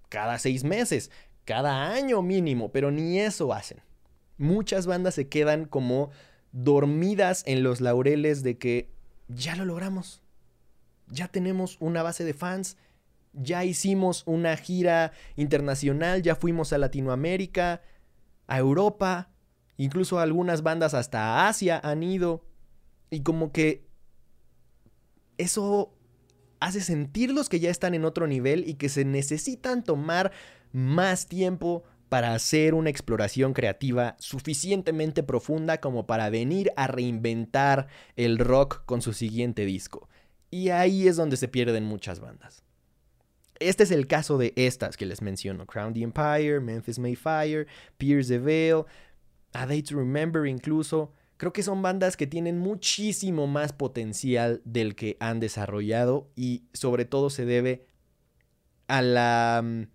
cada 0.09 0.37
seis 0.37 0.63
meses, 0.63 1.09
cada 1.43 1.91
año 1.91 2.21
mínimo, 2.21 2.71
pero 2.71 2.91
ni 2.91 3.19
eso 3.19 3.51
hacen. 3.51 3.81
Muchas 4.37 4.85
bandas 4.85 5.15
se 5.15 5.27
quedan 5.27 5.65
como 5.65 6.11
dormidas 6.51 7.41
en 7.47 7.63
los 7.63 7.81
laureles 7.81 8.43
de 8.43 8.59
que 8.59 8.91
ya 9.27 9.55
lo 9.55 9.65
logramos. 9.65 10.21
Ya 11.07 11.29
tenemos 11.29 11.77
una 11.79 12.03
base 12.03 12.23
de 12.23 12.35
fans, 12.35 12.77
ya 13.35 13.63
hicimos 13.63 14.23
una 14.25 14.55
gira 14.57 15.11
internacional, 15.35 16.21
ya 16.21 16.35
fuimos 16.35 16.73
a 16.73 16.77
Latinoamérica, 16.77 17.81
a 18.47 18.57
Europa, 18.57 19.29
incluso 19.77 20.19
algunas 20.19 20.63
bandas 20.63 20.93
hasta 20.93 21.47
Asia 21.47 21.79
han 21.83 22.03
ido. 22.03 22.45
Y 23.09 23.21
como 23.21 23.51
que 23.51 23.87
eso 25.37 25.93
hace 26.59 26.81
sentirlos 26.81 27.49
que 27.49 27.59
ya 27.59 27.69
están 27.69 27.93
en 27.93 28.05
otro 28.05 28.27
nivel 28.27 28.67
y 28.67 28.75
que 28.75 28.89
se 28.89 29.05
necesitan 29.05 29.83
tomar 29.83 30.31
más 30.71 31.27
tiempo 31.27 31.83
para 32.09 32.33
hacer 32.33 32.73
una 32.73 32.89
exploración 32.89 33.53
creativa 33.53 34.15
suficientemente 34.19 35.23
profunda 35.23 35.79
como 35.79 36.05
para 36.05 36.29
venir 36.29 36.71
a 36.75 36.87
reinventar 36.87 37.87
el 38.15 38.37
rock 38.37 38.85
con 38.85 39.01
su 39.01 39.13
siguiente 39.13 39.65
disco. 39.65 40.07
Y 40.51 40.69
ahí 40.69 41.07
es 41.07 41.17
donde 41.17 41.37
se 41.37 41.47
pierden 41.47 41.83
muchas 41.83 42.19
bandas. 42.19 42.64
Este 43.59 43.83
es 43.83 43.91
el 43.91 44.07
caso 44.07 44.37
de 44.37 44.53
estas 44.55 44.97
que 44.97 45.05
les 45.05 45.21
menciono: 45.21 45.65
Crown 45.65 45.93
the 45.93 46.01
Empire, 46.01 46.59
Memphis 46.59 46.99
Mayfire, 46.99 47.67
Pierce 47.97 48.29
the 48.29 48.39
Veil, 48.39 48.85
A 49.53 49.65
Day 49.65 49.81
to 49.83 49.97
Remember 49.97 50.45
incluso. 50.45 51.13
Creo 51.37 51.51
que 51.51 51.63
son 51.63 51.81
bandas 51.81 52.15
que 52.15 52.27
tienen 52.27 52.59
muchísimo 52.59 53.45
más 53.45 53.73
potencial 53.73 54.61
del 54.63 54.95
que 54.95 55.17
han 55.19 55.41
desarrollado 55.41 56.29
y 56.35 56.63
sobre 56.73 57.03
todo 57.03 57.29
se 57.29 57.45
debe 57.45 57.85
a 58.87 59.01
la 59.01 59.61
mm, 59.61 59.87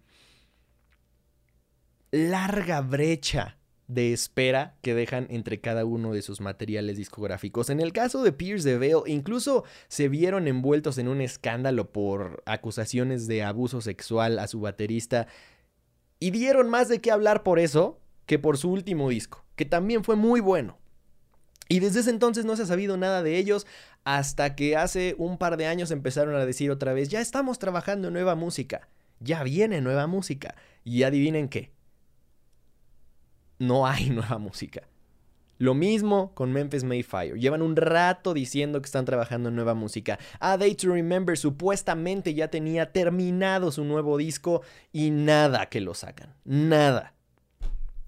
larga 2.11 2.83
brecha 2.83 3.60
de 3.91 4.13
espera 4.13 4.77
que 4.83 4.95
dejan 4.95 5.27
entre 5.31 5.61
cada 5.61 5.85
uno 5.85 6.13
de 6.13 6.23
sus 6.23 6.41
materiales 6.41 6.97
discográficos. 6.97 7.71
En 7.71 7.81
el 7.81 7.93
caso 7.93 8.23
de 8.23 8.33
Pierce 8.33 8.69
DeVille, 8.69 9.03
incluso 9.07 9.65
se 9.89 10.09
vieron 10.09 10.47
envueltos 10.47 10.99
en 10.99 11.09
un 11.09 11.21
escándalo 11.21 11.91
por 11.91 12.43
acusaciones 12.47 13.27
de 13.27 13.43
abuso 13.43 13.81
sexual 13.81 14.39
a 14.39 14.47
su 14.47 14.61
baterista 14.61 15.27
y 16.21 16.31
dieron 16.31 16.71
más 16.71 16.89
de 16.89 17.01
qué 17.01 17.11
hablar 17.11 17.43
por 17.43 17.59
eso 17.59 18.01
que 18.27 18.39
por 18.39 18.59
su 18.59 18.71
último 18.71 19.09
disco, 19.09 19.45
que 19.57 19.65
también 19.65 20.05
fue 20.05 20.15
muy 20.15 20.41
bueno. 20.41 20.79
Y 21.69 21.81
desde 21.81 22.01
ese 22.01 22.11
entonces 22.11 22.45
no 22.45 22.57
se 22.57 22.63
ha 22.63 22.67
sabido 22.67 22.97
nada 22.97 23.23
de 23.23 23.39
ellos 23.39 23.67
hasta 24.05 24.55
que 24.55 24.77
hace 24.77 25.17
un 25.19 25.37
par 25.37 25.57
de 25.57 25.67
años 25.67 25.91
empezaron 25.91 26.35
a 26.37 26.47
decir 26.47 26.71
otra 26.71 26.93
vez, 26.93 27.09
ya 27.09 27.21
estamos 27.21 27.59
trabajando 27.59 28.09
en 28.09 28.15
nueva 28.15 28.37
música, 28.37 28.89
ya 29.19 29.43
viene 29.43 29.81
nueva 29.81 30.07
música. 30.07 30.55
Y 30.83 31.03
adivinen 31.03 31.49
qué, 31.49 31.73
no 33.61 33.87
hay 33.87 34.11
nueva 34.11 34.39
música. 34.39 34.83
Lo 35.59 35.75
mismo 35.75 36.35
con 36.35 36.53
Memphis 36.53 36.85
Mayfire. 36.85 37.39
Llevan 37.39 37.61
un 37.61 37.77
rato 37.77 38.33
diciendo 38.33 38.81
que 38.81 38.87
están 38.87 39.05
trabajando 39.05 39.51
en 39.51 39.55
nueva 39.55 39.75
música. 39.75 40.19
A 40.41 40.57
Day 40.57 40.75
to 40.75 40.91
Remember 40.91 41.37
supuestamente 41.37 42.33
ya 42.33 42.49
tenía 42.49 42.93
terminado 42.93 43.71
su 43.71 43.85
nuevo 43.85 44.17
disco 44.17 44.63
y 44.91 45.11
nada 45.11 45.67
que 45.67 45.83
lo 45.83 45.93
sacan. 45.93 46.35
Nada. 46.45 47.13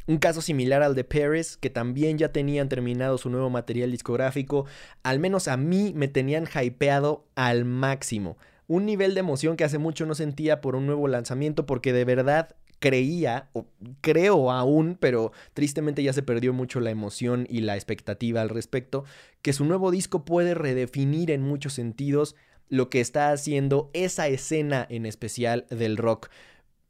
Un 0.07 0.17
caso 0.17 0.41
similar 0.41 0.83
al 0.83 0.95
de 0.95 1.05
Paris, 1.05 1.59
que 1.59 1.69
también 1.69 2.17
ya 2.17 2.33
tenían 2.33 2.71
terminado 2.71 3.19
su 3.19 3.29
nuevo 3.29 3.51
material 3.51 3.91
discográfico, 3.91 4.65
al 5.03 5.19
menos 5.19 5.47
a 5.47 5.59
mí 5.59 5.93
me 5.95 6.09
tenían 6.09 6.47
hypeado 6.47 7.27
al 7.35 7.67
máximo. 7.67 8.39
Un 8.67 8.87
nivel 8.87 9.13
de 9.13 9.21
emoción 9.21 9.57
que 9.57 9.65
hace 9.65 9.77
mucho 9.77 10.07
no 10.07 10.15
sentía 10.15 10.63
por 10.63 10.75
un 10.75 10.87
nuevo 10.87 11.07
lanzamiento 11.07 11.67
porque 11.67 11.93
de 11.93 12.07
verdad 12.07 12.57
creía, 12.83 13.49
o 13.53 13.67
creo 14.01 14.51
aún, 14.51 14.99
pero 15.01 15.31
tristemente 15.55 16.03
ya 16.03 16.13
se 16.13 16.25
perdió 16.25 16.53
mucho 16.53 16.81
la 16.81 16.91
emoción 16.91 17.47
y 17.49 17.61
la 17.61 17.77
expectativa 17.77 18.43
al 18.43 18.49
respecto, 18.49 19.05
que 19.41 19.53
su 19.53 19.65
nuevo 19.65 19.93
disco 19.93 20.25
puede 20.25 20.55
redefinir 20.55 21.31
en 21.31 21.43
muchos 21.43 21.75
sentidos 21.75 22.35
lo 22.69 22.91
que 22.91 23.01
está 23.01 23.31
haciendo 23.31 23.89
esa 23.95 24.27
escena 24.27 24.85
en 24.91 25.07
especial 25.07 25.65
del 25.71 25.97
rock. 25.97 26.29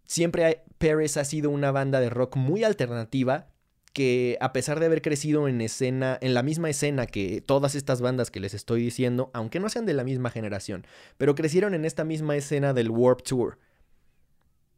Siempre 0.06 0.62
Paris 0.78 1.18
ha 1.18 1.25
sido 1.25 1.50
una 1.50 1.70
banda 1.72 2.00
de 2.00 2.08
rock 2.08 2.37
muy 2.37 2.64
alternativa 2.64 3.49
que 3.92 4.38
a 4.40 4.54
pesar 4.54 4.80
de 4.80 4.87
haber 4.87 5.02
crecido 5.02 5.46
en 5.46 5.61
escena, 5.61 6.18
en 6.22 6.32
la 6.32 6.42
misma 6.42 6.70
escena 6.70 7.06
que 7.06 7.42
todas 7.42 7.75
estas 7.75 8.00
bandas 8.00 8.30
que 8.30 8.40
les 8.40 8.54
estoy 8.54 8.82
diciendo, 8.82 9.30
aunque 9.34 9.61
no 9.61 9.68
sean 9.68 9.84
de 9.84 9.92
la 9.92 10.04
misma 10.04 10.30
generación, 10.30 10.87
pero 11.18 11.34
crecieron 11.34 11.75
en 11.75 11.84
esta 11.84 12.04
misma 12.04 12.34
escena 12.34 12.72
del 12.72 12.88
Warp 12.88 13.22
Tour. 13.22 13.58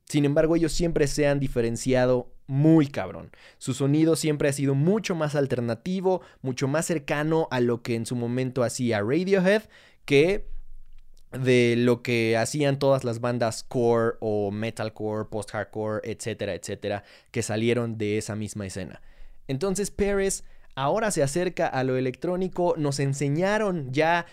Sin 0.04 0.24
embargo, 0.24 0.56
ellos 0.56 0.72
siempre 0.72 1.06
se 1.06 1.26
han 1.26 1.40
diferenciado 1.40 2.30
muy 2.46 2.88
cabrón. 2.88 3.30
Su 3.58 3.74
sonido 3.74 4.16
siempre 4.16 4.48
ha 4.48 4.52
sido 4.52 4.74
mucho 4.74 5.14
más 5.14 5.34
alternativo, 5.34 6.20
mucho 6.42 6.68
más 6.68 6.86
cercano 6.86 7.48
a 7.50 7.60
lo 7.60 7.82
que 7.82 7.94
en 7.94 8.06
su 8.06 8.16
momento 8.16 8.62
hacía 8.62 9.00
Radiohead 9.00 9.62
que 10.04 10.46
de 11.32 11.74
lo 11.76 12.02
que 12.02 12.36
hacían 12.36 12.78
todas 12.78 13.02
las 13.02 13.20
bandas 13.20 13.64
core 13.64 14.16
o 14.20 14.50
metalcore, 14.50 15.28
post-hardcore, 15.28 16.00
etcétera, 16.04 16.54
etcétera, 16.54 17.02
que 17.30 17.42
salieron 17.42 17.98
de 17.98 18.18
esa 18.18 18.36
misma 18.36 18.66
escena. 18.66 19.00
Entonces 19.48 19.90
Pérez 19.90 20.44
ahora 20.76 21.10
se 21.10 21.22
acerca 21.22 21.66
a 21.66 21.82
lo 21.82 21.96
electrónico, 21.96 22.74
nos 22.76 23.00
enseñaron 23.00 23.92
ya 23.92 24.26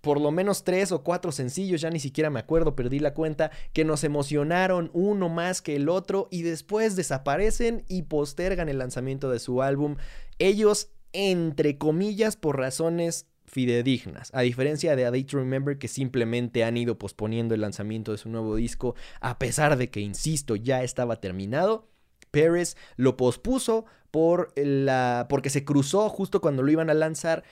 por 0.00 0.20
lo 0.20 0.30
menos 0.30 0.64
tres 0.64 0.92
o 0.92 1.02
cuatro 1.02 1.32
sencillos, 1.32 1.80
ya 1.80 1.90
ni 1.90 2.00
siquiera 2.00 2.30
me 2.30 2.40
acuerdo, 2.40 2.76
perdí 2.76 2.98
la 2.98 3.14
cuenta, 3.14 3.50
que 3.72 3.84
nos 3.84 4.04
emocionaron 4.04 4.90
uno 4.92 5.28
más 5.28 5.62
que 5.62 5.76
el 5.76 5.88
otro 5.88 6.28
y 6.30 6.42
después 6.42 6.96
desaparecen 6.96 7.84
y 7.88 8.02
postergan 8.02 8.68
el 8.68 8.78
lanzamiento 8.78 9.30
de 9.30 9.38
su 9.38 9.62
álbum. 9.62 9.96
Ellos, 10.38 10.90
entre 11.12 11.78
comillas, 11.78 12.36
por 12.36 12.58
razones 12.58 13.26
fidedignas, 13.48 14.30
a 14.34 14.42
diferencia 14.42 14.94
de 14.94 15.06
A 15.06 15.10
Day 15.10 15.24
to 15.24 15.38
Remember 15.38 15.78
que 15.78 15.88
simplemente 15.88 16.64
han 16.64 16.76
ido 16.76 16.98
posponiendo 16.98 17.54
el 17.54 17.62
lanzamiento 17.62 18.12
de 18.12 18.18
su 18.18 18.28
nuevo 18.28 18.56
disco, 18.56 18.94
a 19.20 19.38
pesar 19.38 19.76
de 19.76 19.90
que, 19.90 20.00
insisto, 20.00 20.54
ya 20.54 20.82
estaba 20.82 21.16
terminado. 21.16 21.88
Paris 22.30 22.76
lo 22.96 23.16
pospuso 23.16 23.86
por 24.10 24.52
la, 24.56 25.26
porque 25.28 25.50
se 25.50 25.64
cruzó 25.64 26.08
justo 26.08 26.40
cuando 26.40 26.62
lo 26.62 26.70
iban 26.70 26.90
a 26.90 26.94
lanzar 26.94 27.42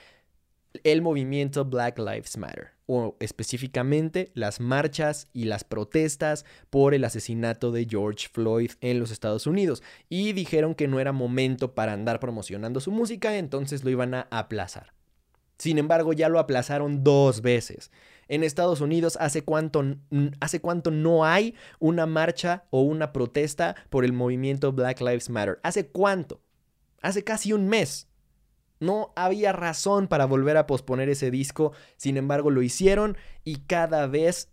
el 0.83 1.01
movimiento 1.01 1.65
Black 1.65 1.99
Lives 1.99 2.37
Matter, 2.37 2.71
o 2.85 3.15
específicamente 3.19 4.31
las 4.33 4.59
marchas 4.59 5.27
y 5.33 5.45
las 5.45 5.63
protestas 5.63 6.45
por 6.69 6.93
el 6.93 7.03
asesinato 7.03 7.71
de 7.71 7.85
George 7.89 8.27
Floyd 8.31 8.71
en 8.81 8.99
los 8.99 9.11
Estados 9.11 9.47
Unidos, 9.47 9.83
y 10.09 10.33
dijeron 10.33 10.75
que 10.75 10.87
no 10.87 10.99
era 10.99 11.11
momento 11.11 11.75
para 11.75 11.93
andar 11.93 12.19
promocionando 12.19 12.79
su 12.79 12.91
música, 12.91 13.37
entonces 13.37 13.83
lo 13.83 13.89
iban 13.89 14.13
a 14.13 14.27
aplazar. 14.31 14.93
Sin 15.57 15.79
embargo, 15.79 16.13
ya 16.13 16.29
lo 16.29 16.39
aplazaron 16.39 17.03
dos 17.03 17.41
veces. 17.41 17.91
En 18.27 18.43
Estados 18.43 18.81
Unidos, 18.81 19.17
¿hace 19.19 19.43
cuánto, 19.43 19.83
¿hace 20.39 20.59
cuánto 20.59 20.91
no 20.91 21.25
hay 21.25 21.55
una 21.79 22.05
marcha 22.05 22.65
o 22.69 22.81
una 22.81 23.11
protesta 23.11 23.75
por 23.89 24.05
el 24.05 24.13
movimiento 24.13 24.71
Black 24.71 25.01
Lives 25.01 25.29
Matter? 25.29 25.59
¿Hace 25.63 25.87
cuánto? 25.87 26.41
Hace 27.01 27.23
casi 27.23 27.53
un 27.53 27.67
mes. 27.67 28.07
No 28.79 29.13
había 29.15 29.53
razón 29.53 30.07
para 30.07 30.25
volver 30.25 30.57
a 30.57 30.67
posponer 30.67 31.09
ese 31.09 31.31
disco, 31.31 31.73
sin 31.95 32.17
embargo 32.17 32.51
lo 32.51 32.61
hicieron 32.61 33.17
y 33.43 33.57
cada 33.61 34.07
vez, 34.07 34.51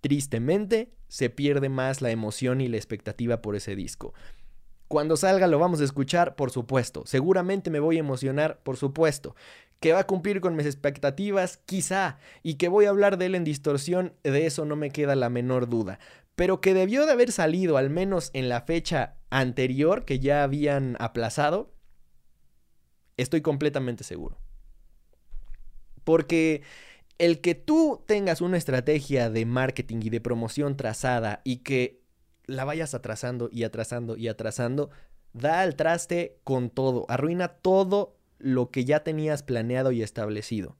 tristemente, 0.00 0.92
se 1.08 1.30
pierde 1.30 1.68
más 1.68 2.02
la 2.02 2.10
emoción 2.10 2.60
y 2.60 2.68
la 2.68 2.76
expectativa 2.76 3.42
por 3.42 3.56
ese 3.56 3.76
disco. 3.76 4.14
Cuando 4.88 5.16
salga 5.16 5.48
lo 5.48 5.58
vamos 5.58 5.80
a 5.80 5.84
escuchar, 5.84 6.36
por 6.36 6.50
supuesto. 6.50 7.04
Seguramente 7.06 7.70
me 7.70 7.80
voy 7.80 7.96
a 7.96 8.00
emocionar, 8.00 8.60
por 8.62 8.76
supuesto. 8.76 9.34
Que 9.80 9.92
va 9.92 10.00
a 10.00 10.06
cumplir 10.06 10.40
con 10.40 10.54
mis 10.54 10.66
expectativas, 10.66 11.58
quizá. 11.66 12.18
Y 12.44 12.54
que 12.54 12.68
voy 12.68 12.86
a 12.86 12.90
hablar 12.90 13.18
de 13.18 13.26
él 13.26 13.34
en 13.34 13.44
distorsión, 13.44 14.14
de 14.22 14.46
eso 14.46 14.64
no 14.64 14.76
me 14.76 14.90
queda 14.90 15.16
la 15.16 15.28
menor 15.28 15.68
duda. 15.68 15.98
Pero 16.36 16.60
que 16.60 16.72
debió 16.72 17.04
de 17.04 17.12
haber 17.12 17.32
salido, 17.32 17.76
al 17.76 17.90
menos 17.90 18.30
en 18.32 18.48
la 18.48 18.60
fecha 18.60 19.16
anterior 19.28 20.04
que 20.04 20.20
ya 20.20 20.44
habían 20.44 20.96
aplazado, 21.00 21.72
Estoy 23.16 23.40
completamente 23.40 24.04
seguro. 24.04 24.38
Porque 26.04 26.62
el 27.18 27.40
que 27.40 27.54
tú 27.54 28.02
tengas 28.06 28.40
una 28.40 28.56
estrategia 28.56 29.30
de 29.30 29.46
marketing 29.46 30.00
y 30.02 30.10
de 30.10 30.20
promoción 30.20 30.76
trazada 30.76 31.40
y 31.44 31.58
que 31.58 32.02
la 32.46 32.64
vayas 32.64 32.94
atrasando 32.94 33.48
y 33.50 33.64
atrasando 33.64 34.16
y 34.16 34.28
atrasando, 34.28 34.90
da 35.32 35.60
al 35.60 35.76
traste 35.76 36.38
con 36.44 36.70
todo, 36.70 37.06
arruina 37.08 37.48
todo 37.48 38.16
lo 38.38 38.70
que 38.70 38.84
ya 38.84 39.02
tenías 39.02 39.42
planeado 39.42 39.92
y 39.92 40.02
establecido. 40.02 40.76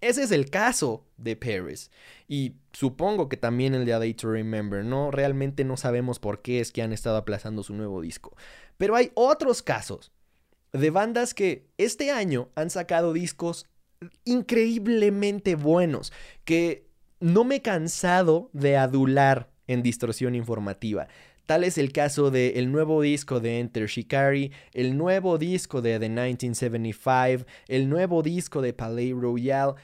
Ese 0.00 0.22
es 0.22 0.32
el 0.32 0.50
caso 0.50 1.06
de 1.16 1.34
Paris. 1.34 1.90
Y 2.28 2.56
supongo 2.72 3.30
que 3.30 3.38
también 3.38 3.74
el 3.74 3.86
de 3.86 3.94
A 3.94 3.98
Day 3.98 4.12
to 4.12 4.30
Remember, 4.30 4.84
¿no? 4.84 5.10
Realmente 5.10 5.64
no 5.64 5.78
sabemos 5.78 6.18
por 6.18 6.42
qué 6.42 6.60
es 6.60 6.72
que 6.72 6.82
han 6.82 6.92
estado 6.92 7.16
aplazando 7.16 7.62
su 7.62 7.72
nuevo 7.72 8.02
disco. 8.02 8.36
Pero 8.76 8.96
hay 8.96 9.12
otros 9.14 9.62
casos 9.62 10.12
de 10.74 10.90
bandas 10.90 11.34
que 11.34 11.68
este 11.78 12.10
año 12.10 12.50
han 12.56 12.68
sacado 12.68 13.12
discos 13.12 13.66
increíblemente 14.24 15.54
buenos, 15.54 16.12
que 16.44 16.88
no 17.20 17.44
me 17.44 17.56
he 17.56 17.62
cansado 17.62 18.50
de 18.52 18.76
adular 18.76 19.50
en 19.66 19.82
distorsión 19.82 20.34
informativa. 20.34 21.06
Tal 21.46 21.62
es 21.62 21.78
el 21.78 21.92
caso 21.92 22.30
del 22.30 22.72
nuevo 22.72 23.02
disco 23.02 23.38
de 23.38 23.60
Enter 23.60 23.86
Shikari, 23.86 24.50
el 24.72 24.96
nuevo 24.96 25.38
disco 25.38 25.80
de 25.80 25.98
The 26.00 26.08
1975, 26.08 27.46
el 27.68 27.88
nuevo 27.88 28.22
disco 28.22 28.60
de 28.60 28.72
Palais 28.72 29.14
Royal, 29.14 29.74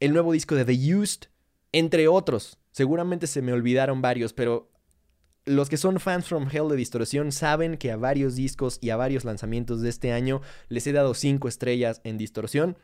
el 0.00 0.12
nuevo 0.12 0.32
disco 0.32 0.54
de 0.54 0.64
The 0.64 0.96
Used, 0.96 1.28
entre 1.72 2.08
otros. 2.08 2.58
Seguramente 2.72 3.26
se 3.26 3.42
me 3.42 3.52
olvidaron 3.52 4.02
varios, 4.02 4.32
pero 4.32 4.73
los 5.46 5.68
que 5.68 5.76
son 5.76 6.00
fans 6.00 6.26
from 6.26 6.48
Hell 6.50 6.68
de 6.68 6.76
Distorsión 6.76 7.30
saben 7.30 7.76
que 7.76 7.92
a 7.92 7.96
varios 7.96 8.34
discos 8.34 8.78
y 8.80 8.90
a 8.90 8.96
varios 8.96 9.24
lanzamientos 9.24 9.82
de 9.82 9.90
este 9.90 10.12
año 10.12 10.40
les 10.68 10.86
he 10.86 10.92
dado 10.92 11.14
5 11.14 11.48
estrellas 11.48 12.00
en 12.04 12.16
Distorsión. 12.16 12.78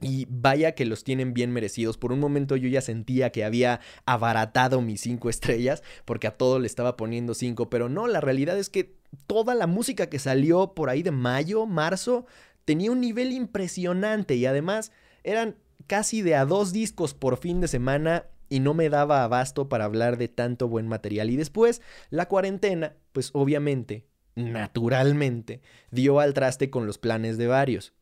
Y 0.00 0.26
vaya 0.28 0.72
que 0.72 0.84
los 0.84 1.04
tienen 1.04 1.32
bien 1.32 1.52
merecidos. 1.52 1.96
Por 1.96 2.12
un 2.12 2.18
momento 2.18 2.56
yo 2.56 2.68
ya 2.68 2.80
sentía 2.80 3.30
que 3.30 3.44
había 3.44 3.80
abaratado 4.04 4.80
mis 4.80 5.00
5 5.00 5.28
estrellas 5.30 5.82
porque 6.04 6.26
a 6.26 6.36
todo 6.36 6.58
le 6.58 6.66
estaba 6.66 6.96
poniendo 6.96 7.34
5. 7.34 7.70
Pero 7.70 7.88
no, 7.88 8.08
la 8.08 8.20
realidad 8.20 8.58
es 8.58 8.68
que 8.68 8.96
toda 9.26 9.54
la 9.54 9.66
música 9.66 10.08
que 10.08 10.18
salió 10.18 10.74
por 10.74 10.90
ahí 10.90 11.02
de 11.02 11.12
mayo, 11.12 11.66
marzo, 11.66 12.26
tenía 12.64 12.90
un 12.90 13.00
nivel 13.00 13.32
impresionante. 13.32 14.34
Y 14.34 14.46
además 14.46 14.90
eran 15.22 15.56
casi 15.86 16.22
de 16.22 16.34
a 16.34 16.46
dos 16.46 16.72
discos 16.72 17.14
por 17.14 17.36
fin 17.36 17.60
de 17.60 17.68
semana 17.68 18.26
y 18.52 18.60
no 18.60 18.74
me 18.74 18.90
daba 18.90 19.24
abasto 19.24 19.70
para 19.70 19.86
hablar 19.86 20.18
de 20.18 20.28
tanto 20.28 20.68
buen 20.68 20.86
material. 20.86 21.30
Y 21.30 21.36
después, 21.36 21.80
la 22.10 22.28
cuarentena, 22.28 22.96
pues 23.12 23.30
obviamente, 23.32 24.04
naturalmente, 24.34 25.62
dio 25.90 26.20
al 26.20 26.34
traste 26.34 26.68
con 26.68 26.86
los 26.86 26.98
planes 26.98 27.38
de 27.38 27.46
varios. 27.46 27.94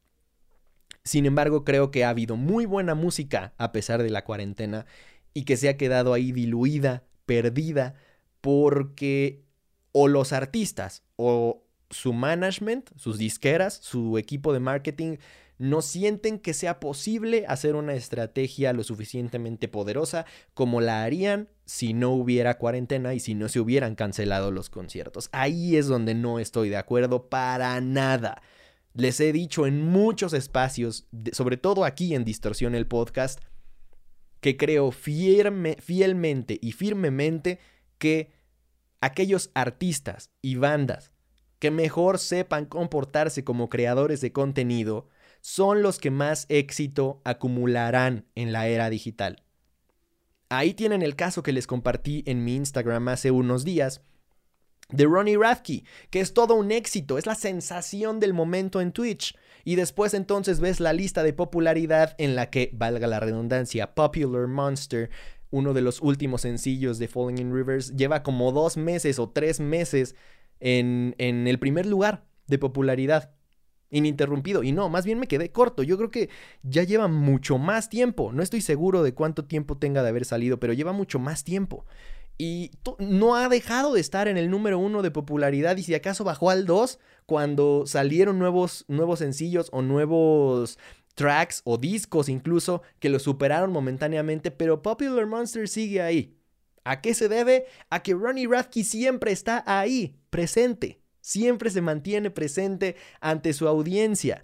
Sin 1.04 1.24
embargo, 1.24 1.64
creo 1.64 1.92
que 1.92 2.04
ha 2.04 2.08
habido 2.08 2.34
muy 2.34 2.66
buena 2.66 2.96
música 2.96 3.54
a 3.58 3.70
pesar 3.70 4.02
de 4.02 4.10
la 4.10 4.24
cuarentena 4.24 4.86
y 5.34 5.44
que 5.44 5.56
se 5.56 5.68
ha 5.68 5.76
quedado 5.76 6.14
ahí 6.14 6.32
diluida, 6.32 7.04
perdida, 7.26 7.94
porque 8.40 9.44
o 9.92 10.08
los 10.08 10.32
artistas 10.32 11.04
o 11.14 11.62
su 11.90 12.12
management, 12.12 12.90
sus 12.96 13.18
disqueras, 13.18 13.74
su 13.74 14.18
equipo 14.18 14.52
de 14.52 14.58
marketing 14.58 15.18
no 15.60 15.82
sienten 15.82 16.38
que 16.38 16.54
sea 16.54 16.80
posible 16.80 17.44
hacer 17.46 17.74
una 17.74 17.92
estrategia 17.92 18.72
lo 18.72 18.82
suficientemente 18.82 19.68
poderosa 19.68 20.24
como 20.54 20.80
la 20.80 21.04
harían 21.04 21.50
si 21.66 21.92
no 21.92 22.12
hubiera 22.12 22.56
cuarentena 22.56 23.12
y 23.12 23.20
si 23.20 23.34
no 23.34 23.46
se 23.50 23.60
hubieran 23.60 23.94
cancelado 23.94 24.52
los 24.52 24.70
conciertos. 24.70 25.28
Ahí 25.32 25.76
es 25.76 25.86
donde 25.86 26.14
no 26.14 26.38
estoy 26.38 26.70
de 26.70 26.78
acuerdo 26.78 27.28
para 27.28 27.78
nada. 27.82 28.40
Les 28.94 29.20
he 29.20 29.34
dicho 29.34 29.66
en 29.66 29.84
muchos 29.84 30.32
espacios, 30.32 31.06
sobre 31.32 31.58
todo 31.58 31.84
aquí 31.84 32.14
en 32.14 32.24
Distorsión 32.24 32.74
el 32.74 32.86
podcast, 32.86 33.38
que 34.40 34.56
creo 34.56 34.92
fielmente 34.92 36.58
y 36.62 36.72
firmemente 36.72 37.58
que 37.98 38.32
aquellos 39.02 39.50
artistas 39.52 40.30
y 40.40 40.54
bandas 40.54 41.12
que 41.58 41.70
mejor 41.70 42.18
sepan 42.18 42.64
comportarse 42.64 43.44
como 43.44 43.68
creadores 43.68 44.22
de 44.22 44.32
contenido 44.32 45.06
son 45.40 45.82
los 45.82 45.98
que 45.98 46.10
más 46.10 46.46
éxito 46.48 47.20
acumularán 47.24 48.26
en 48.34 48.52
la 48.52 48.68
era 48.68 48.90
digital. 48.90 49.42
Ahí 50.48 50.74
tienen 50.74 51.02
el 51.02 51.16
caso 51.16 51.42
que 51.42 51.52
les 51.52 51.66
compartí 51.66 52.24
en 52.26 52.44
mi 52.44 52.56
Instagram 52.56 53.08
hace 53.08 53.30
unos 53.30 53.64
días 53.64 54.02
de 54.90 55.04
Ronnie 55.04 55.36
Radke, 55.36 55.84
que 56.10 56.20
es 56.20 56.34
todo 56.34 56.54
un 56.54 56.72
éxito, 56.72 57.18
es 57.18 57.26
la 57.26 57.36
sensación 57.36 58.18
del 58.18 58.34
momento 58.34 58.80
en 58.80 58.92
Twitch. 58.92 59.36
Y 59.64 59.76
después 59.76 60.14
entonces 60.14 60.58
ves 60.58 60.80
la 60.80 60.92
lista 60.92 61.22
de 61.22 61.32
popularidad 61.32 62.16
en 62.18 62.34
la 62.34 62.50
que, 62.50 62.70
valga 62.72 63.06
la 63.06 63.20
redundancia, 63.20 63.94
Popular 63.94 64.48
Monster, 64.48 65.10
uno 65.50 65.74
de 65.74 65.82
los 65.82 66.00
últimos 66.00 66.42
sencillos 66.42 66.98
de 66.98 67.08
Falling 67.08 67.38
in 67.38 67.54
Rivers, 67.54 67.94
lleva 67.96 68.22
como 68.22 68.52
dos 68.52 68.76
meses 68.76 69.18
o 69.18 69.28
tres 69.28 69.60
meses 69.60 70.16
en, 70.60 71.14
en 71.18 71.46
el 71.46 71.58
primer 71.58 71.86
lugar 71.86 72.24
de 72.46 72.58
popularidad 72.58 73.34
ininterrumpido. 73.90 74.62
Y 74.62 74.72
no, 74.72 74.88
más 74.88 75.04
bien 75.04 75.18
me 75.18 75.28
quedé 75.28 75.50
corto. 75.50 75.82
Yo 75.82 75.96
creo 75.96 76.10
que 76.10 76.30
ya 76.62 76.82
lleva 76.84 77.08
mucho 77.08 77.58
más 77.58 77.88
tiempo. 77.88 78.32
No 78.32 78.42
estoy 78.42 78.60
seguro 78.60 79.02
de 79.02 79.14
cuánto 79.14 79.44
tiempo 79.44 79.76
tenga 79.76 80.02
de 80.02 80.08
haber 80.08 80.24
salido, 80.24 80.58
pero 80.58 80.72
lleva 80.72 80.92
mucho 80.92 81.18
más 81.18 81.44
tiempo. 81.44 81.84
Y 82.38 82.70
no 82.98 83.36
ha 83.36 83.48
dejado 83.48 83.92
de 83.92 84.00
estar 84.00 84.26
en 84.26 84.38
el 84.38 84.50
número 84.50 84.78
uno 84.78 85.02
de 85.02 85.10
popularidad. 85.10 85.76
Y 85.76 85.82
si 85.82 85.94
acaso 85.94 86.24
bajó 86.24 86.50
al 86.50 86.64
2 86.64 86.98
cuando 87.26 87.84
salieron 87.86 88.38
nuevos, 88.38 88.84
nuevos 88.88 89.18
sencillos 89.18 89.68
o 89.72 89.82
nuevos 89.82 90.78
tracks 91.14 91.60
o 91.64 91.76
discos 91.76 92.28
incluso 92.28 92.82
que 92.98 93.10
lo 93.10 93.18
superaron 93.18 93.72
momentáneamente. 93.72 94.50
Pero 94.50 94.82
Popular 94.82 95.26
Monster 95.26 95.68
sigue 95.68 96.00
ahí. 96.00 96.36
¿A 96.82 97.02
qué 97.02 97.12
se 97.12 97.28
debe? 97.28 97.66
A 97.90 98.02
que 98.02 98.14
Ronnie 98.14 98.46
Radke 98.46 98.84
siempre 98.84 99.32
está 99.32 99.62
ahí, 99.66 100.16
presente 100.30 100.99
siempre 101.30 101.70
se 101.70 101.80
mantiene 101.80 102.30
presente 102.30 102.96
ante 103.20 103.52
su 103.52 103.68
audiencia. 103.68 104.42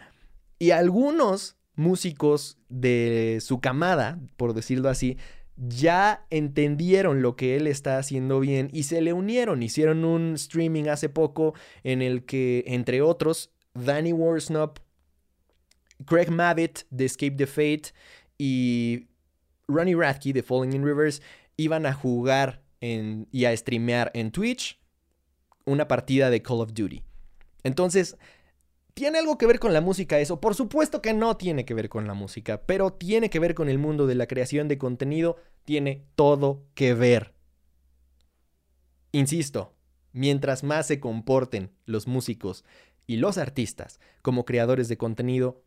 Y 0.60 0.70
algunos 0.70 1.56
músicos 1.74 2.58
de 2.68 3.38
su 3.40 3.60
camada, 3.60 4.20
por 4.36 4.54
decirlo 4.54 4.88
así, 4.88 5.18
ya 5.56 6.24
entendieron 6.30 7.22
lo 7.22 7.34
que 7.34 7.56
él 7.56 7.66
está 7.66 7.98
haciendo 7.98 8.38
bien 8.38 8.70
y 8.72 8.84
se 8.84 9.00
le 9.00 9.12
unieron. 9.12 9.64
Hicieron 9.64 10.04
un 10.04 10.34
streaming 10.34 10.84
hace 10.84 11.08
poco 11.08 11.54
en 11.82 12.02
el 12.02 12.24
que, 12.24 12.62
entre 12.68 13.02
otros, 13.02 13.50
Danny 13.74 14.12
Worsnop, 14.12 14.78
Craig 16.06 16.30
Mavitt 16.30 16.82
de 16.90 17.06
Escape 17.06 17.36
the 17.36 17.46
Fate 17.46 17.92
y 18.38 19.08
Ronnie 19.66 19.96
Radke 19.96 20.32
de 20.32 20.42
Falling 20.44 20.72
in 20.72 20.84
Rivers 20.84 21.20
iban 21.56 21.84
a 21.84 21.92
jugar 21.92 22.62
y 22.80 23.44
a 23.44 23.56
streamear 23.56 24.12
en 24.14 24.30
Twitch 24.30 24.78
una 25.66 25.88
partida 25.88 26.30
de 26.30 26.40
Call 26.42 26.60
of 26.60 26.72
Duty. 26.72 27.02
Entonces, 27.64 28.16
¿tiene 28.94 29.18
algo 29.18 29.36
que 29.36 29.46
ver 29.46 29.58
con 29.58 29.72
la 29.74 29.80
música 29.80 30.18
eso? 30.18 30.40
Por 30.40 30.54
supuesto 30.54 31.02
que 31.02 31.12
no 31.12 31.36
tiene 31.36 31.64
que 31.64 31.74
ver 31.74 31.88
con 31.88 32.06
la 32.06 32.14
música, 32.14 32.62
pero 32.64 32.92
tiene 32.92 33.28
que 33.28 33.40
ver 33.40 33.54
con 33.54 33.68
el 33.68 33.78
mundo 33.78 34.06
de 34.06 34.14
la 34.14 34.26
creación 34.26 34.68
de 34.68 34.78
contenido, 34.78 35.36
tiene 35.64 36.06
todo 36.14 36.62
que 36.74 36.94
ver. 36.94 37.34
Insisto, 39.12 39.74
mientras 40.12 40.62
más 40.62 40.86
se 40.86 41.00
comporten 41.00 41.72
los 41.84 42.06
músicos 42.06 42.64
y 43.06 43.16
los 43.16 43.36
artistas 43.36 44.00
como 44.22 44.44
creadores 44.44 44.88
de 44.88 44.96
contenido, 44.96 45.62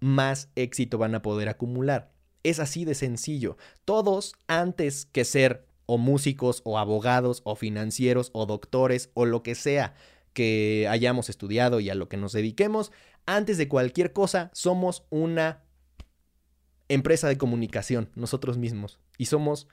más 0.00 0.50
éxito 0.56 0.98
van 0.98 1.14
a 1.14 1.22
poder 1.22 1.48
acumular. 1.48 2.12
Es 2.42 2.60
así 2.60 2.84
de 2.84 2.94
sencillo. 2.94 3.56
Todos, 3.84 4.34
antes 4.46 5.06
que 5.06 5.24
ser 5.24 5.67
o 5.88 5.96
músicos 5.96 6.60
o 6.64 6.78
abogados 6.78 7.40
o 7.44 7.56
financieros 7.56 8.28
o 8.34 8.44
doctores 8.44 9.10
o 9.14 9.24
lo 9.24 9.42
que 9.42 9.54
sea 9.54 9.94
que 10.34 10.86
hayamos 10.88 11.30
estudiado 11.30 11.80
y 11.80 11.88
a 11.88 11.94
lo 11.94 12.10
que 12.10 12.18
nos 12.18 12.32
dediquemos, 12.32 12.92
antes 13.24 13.56
de 13.56 13.68
cualquier 13.68 14.12
cosa 14.12 14.50
somos 14.52 15.06
una 15.08 15.64
empresa 16.88 17.26
de 17.26 17.38
comunicación 17.38 18.10
nosotros 18.14 18.58
mismos 18.58 19.00
y 19.16 19.26
somos 19.26 19.66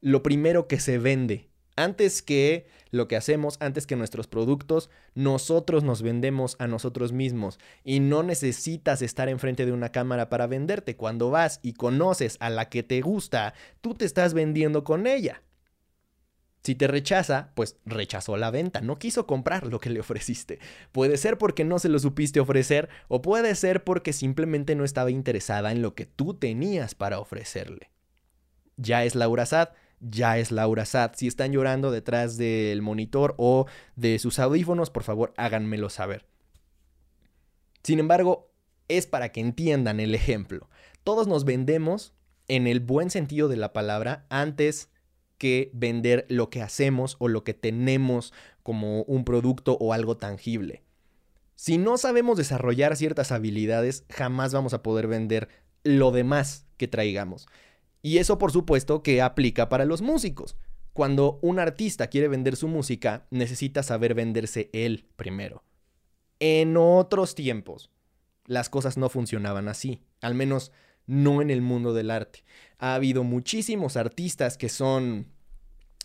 lo 0.00 0.22
primero 0.22 0.68
que 0.68 0.80
se 0.80 0.98
vende. 0.98 1.51
Antes 1.76 2.22
que 2.22 2.66
lo 2.90 3.08
que 3.08 3.16
hacemos, 3.16 3.56
antes 3.60 3.86
que 3.86 3.96
nuestros 3.96 4.26
productos, 4.26 4.90
nosotros 5.14 5.82
nos 5.82 6.02
vendemos 6.02 6.56
a 6.58 6.66
nosotros 6.66 7.12
mismos 7.12 7.58
y 7.82 8.00
no 8.00 8.22
necesitas 8.22 9.00
estar 9.00 9.28
enfrente 9.28 9.64
de 9.64 9.72
una 9.72 9.90
cámara 9.90 10.28
para 10.28 10.46
venderte. 10.46 10.96
Cuando 10.96 11.30
vas 11.30 11.60
y 11.62 11.72
conoces 11.72 12.36
a 12.40 12.50
la 12.50 12.68
que 12.68 12.82
te 12.82 13.00
gusta, 13.00 13.54
tú 13.80 13.94
te 13.94 14.04
estás 14.04 14.34
vendiendo 14.34 14.84
con 14.84 15.06
ella. 15.06 15.42
Si 16.62 16.76
te 16.76 16.86
rechaza, 16.86 17.50
pues 17.54 17.76
rechazó 17.84 18.36
la 18.36 18.52
venta, 18.52 18.82
no 18.82 18.98
quiso 18.98 19.26
comprar 19.26 19.66
lo 19.66 19.80
que 19.80 19.90
le 19.90 19.98
ofreciste. 19.98 20.60
Puede 20.92 21.16
ser 21.16 21.36
porque 21.36 21.64
no 21.64 21.80
se 21.80 21.88
lo 21.88 21.98
supiste 21.98 22.38
ofrecer 22.38 22.88
o 23.08 23.20
puede 23.20 23.54
ser 23.56 23.82
porque 23.82 24.12
simplemente 24.12 24.76
no 24.76 24.84
estaba 24.84 25.10
interesada 25.10 25.72
en 25.72 25.82
lo 25.82 25.94
que 25.94 26.06
tú 26.06 26.34
tenías 26.34 26.94
para 26.94 27.18
ofrecerle. 27.18 27.90
Ya 28.76 29.04
es 29.04 29.16
Laura 29.16 29.44
Sad, 29.44 29.70
ya 30.02 30.38
es 30.38 30.50
Laura 30.50 30.84
Sad. 30.84 31.12
Si 31.16 31.26
están 31.26 31.52
llorando 31.52 31.90
detrás 31.90 32.36
del 32.36 32.82
monitor 32.82 33.34
o 33.38 33.66
de 33.96 34.18
sus 34.18 34.38
audífonos, 34.38 34.90
por 34.90 35.04
favor 35.04 35.32
háganmelo 35.36 35.88
saber. 35.88 36.26
Sin 37.82 37.98
embargo, 37.98 38.52
es 38.88 39.06
para 39.06 39.30
que 39.30 39.40
entiendan 39.40 40.00
el 40.00 40.14
ejemplo. 40.14 40.68
Todos 41.04 41.26
nos 41.26 41.44
vendemos 41.44 42.14
en 42.48 42.66
el 42.66 42.80
buen 42.80 43.10
sentido 43.10 43.48
de 43.48 43.56
la 43.56 43.72
palabra 43.72 44.26
antes 44.28 44.90
que 45.38 45.70
vender 45.72 46.26
lo 46.28 46.50
que 46.50 46.62
hacemos 46.62 47.16
o 47.18 47.28
lo 47.28 47.42
que 47.42 47.54
tenemos 47.54 48.32
como 48.62 49.02
un 49.04 49.24
producto 49.24 49.76
o 49.80 49.92
algo 49.92 50.16
tangible. 50.16 50.82
Si 51.54 51.78
no 51.78 51.98
sabemos 51.98 52.38
desarrollar 52.38 52.96
ciertas 52.96 53.32
habilidades, 53.32 54.04
jamás 54.10 54.52
vamos 54.52 54.74
a 54.74 54.82
poder 54.82 55.06
vender 55.06 55.48
lo 55.84 56.10
demás 56.10 56.66
que 56.76 56.88
traigamos. 56.88 57.46
Y 58.02 58.18
eso 58.18 58.36
por 58.38 58.52
supuesto 58.52 59.02
que 59.02 59.22
aplica 59.22 59.68
para 59.68 59.84
los 59.84 60.02
músicos. 60.02 60.56
Cuando 60.92 61.38
un 61.40 61.58
artista 61.58 62.08
quiere 62.08 62.28
vender 62.28 62.56
su 62.56 62.68
música, 62.68 63.26
necesita 63.30 63.82
saber 63.82 64.14
venderse 64.14 64.68
él 64.72 65.06
primero. 65.16 65.62
En 66.40 66.76
otros 66.76 67.34
tiempos, 67.34 67.90
las 68.46 68.68
cosas 68.68 68.98
no 68.98 69.08
funcionaban 69.08 69.68
así, 69.68 70.00
al 70.20 70.34
menos 70.34 70.72
no 71.06 71.40
en 71.40 71.50
el 71.50 71.62
mundo 71.62 71.94
del 71.94 72.10
arte. 72.10 72.44
Ha 72.78 72.94
habido 72.94 73.24
muchísimos 73.24 73.96
artistas 73.96 74.58
que 74.58 74.68
son 74.68 75.28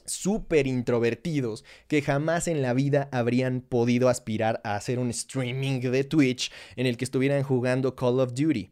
súper 0.06 0.68
introvertidos 0.68 1.66
que 1.88 2.02
jamás 2.02 2.48
en 2.48 2.62
la 2.62 2.74
vida 2.74 3.10
habrían 3.12 3.62
podido 3.62 4.08
aspirar 4.08 4.62
a 4.64 4.76
hacer 4.76 5.00
un 5.00 5.10
streaming 5.10 5.82
de 5.82 6.04
Twitch 6.04 6.52
en 6.76 6.86
el 6.86 6.98
que 6.98 7.06
estuvieran 7.06 7.44
jugando 7.44 7.96
Call 7.96 8.20
of 8.20 8.34
Duty. 8.34 8.72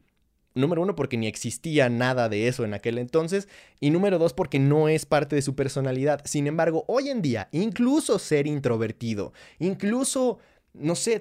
Número 0.56 0.82
uno, 0.82 0.96
porque 0.96 1.18
ni 1.18 1.28
existía 1.28 1.90
nada 1.90 2.30
de 2.30 2.48
eso 2.48 2.64
en 2.64 2.74
aquel 2.74 2.98
entonces. 2.98 3.50
Y 3.82 3.90
número 3.90 4.18
dos, 4.18 4.34
porque 4.34 4.58
no 4.58 4.88
es 4.88 5.06
parte 5.06 5.36
de 5.36 5.42
su 5.42 5.54
personalidad. 5.54 6.22
Sin 6.24 6.48
embargo, 6.48 6.86
hoy 6.88 7.10
en 7.10 7.22
día, 7.22 7.50
incluso 7.52 8.20
ser 8.20 8.48
introvertido, 8.48 9.34
incluso, 9.60 10.40
no 10.74 10.96
sé, 10.96 11.20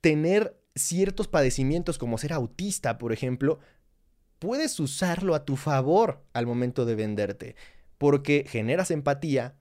tener 0.00 0.60
ciertos 0.74 1.28
padecimientos 1.28 1.98
como 1.98 2.18
ser 2.18 2.32
autista, 2.32 2.98
por 2.98 3.12
ejemplo, 3.12 3.60
puedes 4.40 4.80
usarlo 4.80 5.36
a 5.36 5.44
tu 5.44 5.54
favor 5.56 6.24
al 6.32 6.46
momento 6.46 6.84
de 6.84 6.96
venderte, 6.96 7.54
porque 7.96 8.44
generas 8.48 8.90
empatía, 8.90 9.54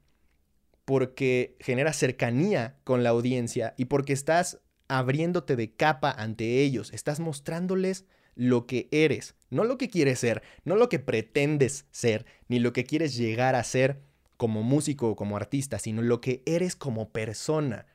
porque 0.86 1.56
generas 1.60 1.98
cercanía 1.98 2.78
con 2.84 3.04
la 3.04 3.10
audiencia 3.10 3.76
y 3.78 3.86
porque 3.86 4.14
estás 4.14 4.60
abriéndote 4.88 5.56
de 5.56 5.76
capa 5.76 6.12
ante 6.12 6.62
ellos, 6.62 6.92
estás 6.94 7.20
mostrándoles 7.20 8.06
lo 8.36 8.66
que 8.66 8.88
eres, 8.92 9.36
no 9.50 9.64
lo 9.64 9.78
que 9.78 9.90
quieres 9.90 10.20
ser, 10.20 10.42
no 10.66 10.76
lo 10.76 10.90
que 10.90 11.00
pretendes 11.00 11.86
ser, 11.92 12.26
ni 12.48 12.60
lo 12.60 12.74
que 12.74 12.84
quieres 12.84 13.16
llegar 13.16 13.56
a 13.56 13.64
ser 13.64 14.02
como 14.38 14.64
músico 14.64 15.10
o 15.10 15.16
como 15.16 15.38
artista, 15.38 15.80
sino 15.80 16.02
lo 16.02 16.22
que 16.22 16.42
eres 16.46 16.76
como 16.76 17.10
persona. 17.10 17.86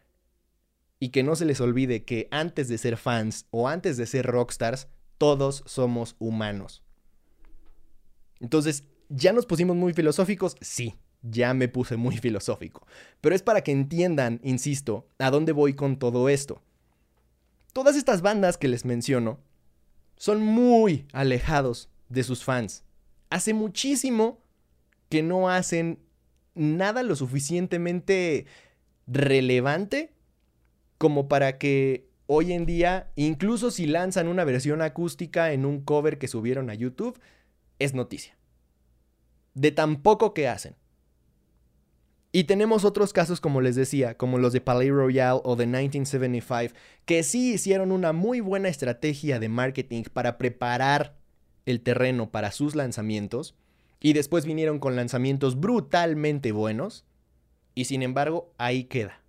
Y 1.00 1.10
que 1.10 1.22
no 1.22 1.36
se 1.36 1.44
les 1.44 1.60
olvide 1.60 2.04
que 2.04 2.28
antes 2.30 2.68
de 2.68 2.78
ser 2.78 2.96
fans 2.96 3.46
o 3.50 3.68
antes 3.68 3.96
de 3.96 4.06
ser 4.06 4.26
rockstars, 4.26 4.88
todos 5.16 5.62
somos 5.66 6.16
humanos. 6.18 6.82
Entonces, 8.40 8.84
¿ya 9.08 9.32
nos 9.32 9.46
pusimos 9.46 9.76
muy 9.76 9.92
filosóficos? 9.92 10.56
Sí, 10.60 10.94
ya 11.22 11.54
me 11.54 11.68
puse 11.68 11.96
muy 11.96 12.16
filosófico. 12.18 12.86
Pero 13.20 13.34
es 13.34 13.42
para 13.42 13.62
que 13.62 13.72
entiendan, 13.72 14.40
insisto, 14.42 15.08
a 15.18 15.30
dónde 15.30 15.52
voy 15.52 15.74
con 15.74 15.98
todo 15.98 16.28
esto. 16.28 16.62
Todas 17.72 17.96
estas 17.96 18.22
bandas 18.22 18.56
que 18.56 18.68
les 18.68 18.84
menciono 18.84 19.40
son 20.18 20.42
muy 20.42 21.06
alejados 21.12 21.88
de 22.08 22.22
sus 22.22 22.44
fans. 22.44 22.84
Hace 23.30 23.54
muchísimo 23.54 24.40
que 25.08 25.22
no 25.22 25.48
hacen 25.48 26.00
nada 26.54 27.02
lo 27.02 27.16
suficientemente 27.16 28.46
relevante 29.06 30.12
como 30.98 31.28
para 31.28 31.56
que 31.58 32.08
hoy 32.26 32.52
en 32.52 32.66
día, 32.66 33.10
incluso 33.16 33.70
si 33.70 33.86
lanzan 33.86 34.28
una 34.28 34.44
versión 34.44 34.82
acústica 34.82 35.52
en 35.52 35.64
un 35.64 35.80
cover 35.80 36.18
que 36.18 36.28
subieron 36.28 36.68
a 36.68 36.74
YouTube, 36.74 37.18
es 37.78 37.94
noticia. 37.94 38.36
De 39.54 39.70
tan 39.70 40.02
poco 40.02 40.34
que 40.34 40.48
hacen. 40.48 40.74
Y 42.30 42.44
tenemos 42.44 42.84
otros 42.84 43.14
casos, 43.14 43.40
como 43.40 43.62
les 43.62 43.74
decía, 43.74 44.16
como 44.16 44.38
los 44.38 44.52
de 44.52 44.60
Palais 44.60 44.92
Royale 44.92 45.40
o 45.44 45.56
de 45.56 45.66
1975, 45.66 46.74
que 47.06 47.22
sí 47.22 47.54
hicieron 47.54 47.90
una 47.90 48.12
muy 48.12 48.40
buena 48.40 48.68
estrategia 48.68 49.38
de 49.38 49.48
marketing 49.48 50.02
para 50.12 50.36
preparar 50.36 51.16
el 51.64 51.80
terreno 51.80 52.30
para 52.30 52.52
sus 52.52 52.74
lanzamientos, 52.74 53.54
y 54.00 54.12
después 54.12 54.44
vinieron 54.44 54.78
con 54.78 54.94
lanzamientos 54.94 55.58
brutalmente 55.58 56.52
buenos, 56.52 57.06
y 57.74 57.86
sin 57.86 58.02
embargo 58.02 58.52
ahí 58.58 58.84
queda. 58.84 59.22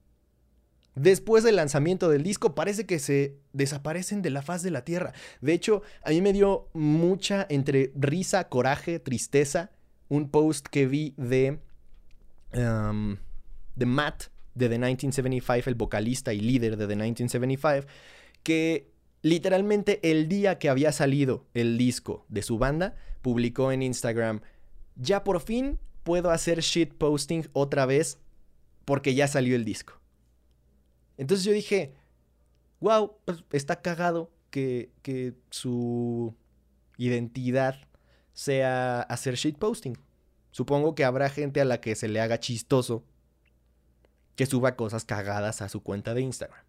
Después 0.96 1.46
del 1.46 1.56
lanzamiento 1.56 2.10
del 2.10 2.24
disco 2.24 2.56
parece 2.56 2.86
que 2.86 3.00
se 3.00 3.38
desaparecen 3.54 4.22
de 4.22 4.32
la 4.32 4.42
faz 4.42 4.64
de 4.64 4.72
la 4.72 4.84
tierra. 4.84 5.14
De 5.40 5.54
hecho, 5.54 5.82
a 6.04 6.10
mí 6.10 6.20
me 6.20 6.34
dio 6.34 6.68
mucha 6.74 7.46
entre 7.50 7.94
risa, 7.96 8.50
coraje, 8.50 9.00
tristeza, 9.00 9.72
un 10.10 10.30
post 10.30 10.68
que 10.68 10.88
vi 10.88 11.14
de 11.16 11.60
um, 12.54 13.18
de 13.76 13.86
Matt 13.86 14.26
de 14.56 14.68
The 14.68 14.78
1975, 14.78 15.70
el 15.70 15.76
vocalista 15.76 16.34
y 16.34 16.40
líder 16.40 16.78
de 16.78 16.88
The 16.88 16.96
1975, 16.96 17.88
que 18.44 18.92
literalmente 19.22 20.00
el 20.12 20.28
día 20.28 20.60
que 20.60 20.70
había 20.70 20.92
salido 20.92 21.46
el 21.54 21.78
disco 21.78 22.26
de 22.30 22.42
su 22.42 22.58
banda, 22.58 22.96
publicó 23.22 23.72
en 23.72 23.82
Instagram, 23.82 24.42
ya 24.96 25.24
por 25.24 25.42
fin 25.42 25.80
puedo 26.04 26.32
hacer 26.32 26.62
shit 26.62 26.94
posting 26.94 27.44
otra 27.54 27.86
vez 27.86 28.20
porque 28.86 29.14
ya 29.14 29.28
salió 29.28 29.56
el 29.56 29.66
disco. 29.66 30.00
Entonces 31.18 31.46
yo 31.46 31.52
dije, 31.52 31.94
wow, 32.80 33.18
pues, 33.26 33.44
está 33.52 33.82
cagado 33.82 34.32
que, 34.50 34.92
que 35.02 35.34
su 35.50 36.34
identidad 36.98 37.76
sea 38.34 39.02
hacer 39.02 39.36
shit 39.36 39.58
posting. 39.58 39.96
Supongo 40.52 40.96
que 40.96 41.06
habrá 41.06 41.30
gente 41.30 41.62
a 41.62 41.66
la 41.66 41.82
que 41.82 41.96
se 41.96 42.08
le 42.08 42.22
haga 42.22 42.40
chistoso 42.40 43.04
que 44.36 44.46
suba 44.46 44.76
cosas 44.76 45.04
cagadas 45.04 45.62
a 45.62 45.70
su 45.70 45.84
cuenta 45.84 46.14
de 46.14 46.22
Instagram. 46.22 46.64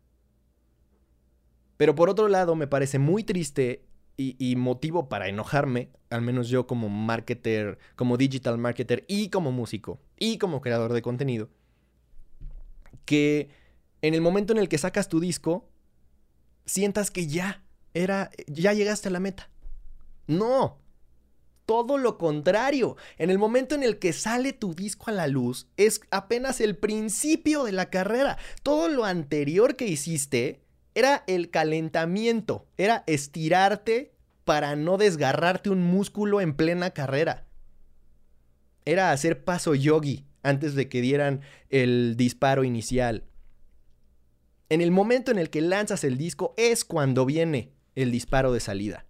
Pero 1.76 1.94
por 1.94 2.10
otro 2.10 2.28
lado, 2.28 2.56
me 2.56 2.66
parece 2.66 2.98
muy 2.98 3.24
triste 3.24 3.86
y, 4.16 4.56
motivo 4.56 5.08
para 5.08 5.28
enojarme, 5.28 5.88
al 6.10 6.20
menos 6.20 6.48
yo 6.48 6.66
como 6.66 6.90
marketer, 6.90 7.78
como 7.96 8.18
digital 8.18 8.58
marketer 8.58 9.04
y 9.08 9.30
como 9.30 9.50
músico 9.50 9.98
y 10.18 10.36
como 10.36 10.60
creador 10.60 10.92
de 10.92 11.00
contenido, 11.00 11.48
que 13.06 13.48
en 14.02 14.12
el 14.12 14.20
momento 14.20 14.52
en 14.52 14.58
el 14.58 14.68
que 14.68 14.76
sacas 14.76 15.08
tu 15.08 15.20
disco, 15.20 15.70
sientas 16.66 17.10
que 17.10 17.28
ya 17.28 17.62
era, 17.94 18.30
ya 18.46 18.74
llegaste 18.74 19.08
a 19.08 19.12
la 19.12 19.20
meta. 19.20 19.48
No, 20.26 20.76
todo 21.70 21.98
lo 21.98 22.18
contrario. 22.18 22.96
En 23.16 23.30
el 23.30 23.38
momento 23.38 23.76
en 23.76 23.85
el 23.85 24.00
que 24.00 24.12
sale 24.12 24.52
tu 24.52 24.74
disco 24.74 25.09
a 25.09 25.12
la 25.12 25.28
luz, 25.28 25.68
es 25.76 26.00
apenas 26.11 26.61
el 26.61 26.76
principio 26.76 27.62
de 27.62 27.70
la 27.70 27.90
carrera. 27.90 28.38
Todo 28.64 28.88
lo 28.88 29.04
anterior 29.04 29.76
que 29.76 29.87
hiciste 29.87 30.64
era 30.96 31.22
el 31.28 31.50
calentamiento, 31.50 32.66
era 32.76 33.04
estirarte 33.06 34.16
para 34.44 34.74
no 34.74 34.96
desgarrarte 34.96 35.70
un 35.70 35.80
músculo 35.80 36.40
en 36.40 36.54
plena 36.54 36.90
carrera. 36.90 37.46
Era 38.85 39.12
hacer 39.12 39.44
paso 39.44 39.76
yogi 39.76 40.26
antes 40.42 40.74
de 40.74 40.88
que 40.88 41.00
dieran 41.00 41.40
el 41.68 42.16
disparo 42.16 42.64
inicial. 42.64 43.22
En 44.70 44.80
el 44.80 44.90
momento 44.90 45.30
en 45.30 45.38
el 45.38 45.50
que 45.50 45.61
lanzas 45.61 46.02
el 46.02 46.18
disco 46.18 46.52
es 46.56 46.85
cuando 46.85 47.24
viene 47.26 47.70
el 47.94 48.11
disparo 48.11 48.52
de 48.52 48.59
salida. 48.59 49.06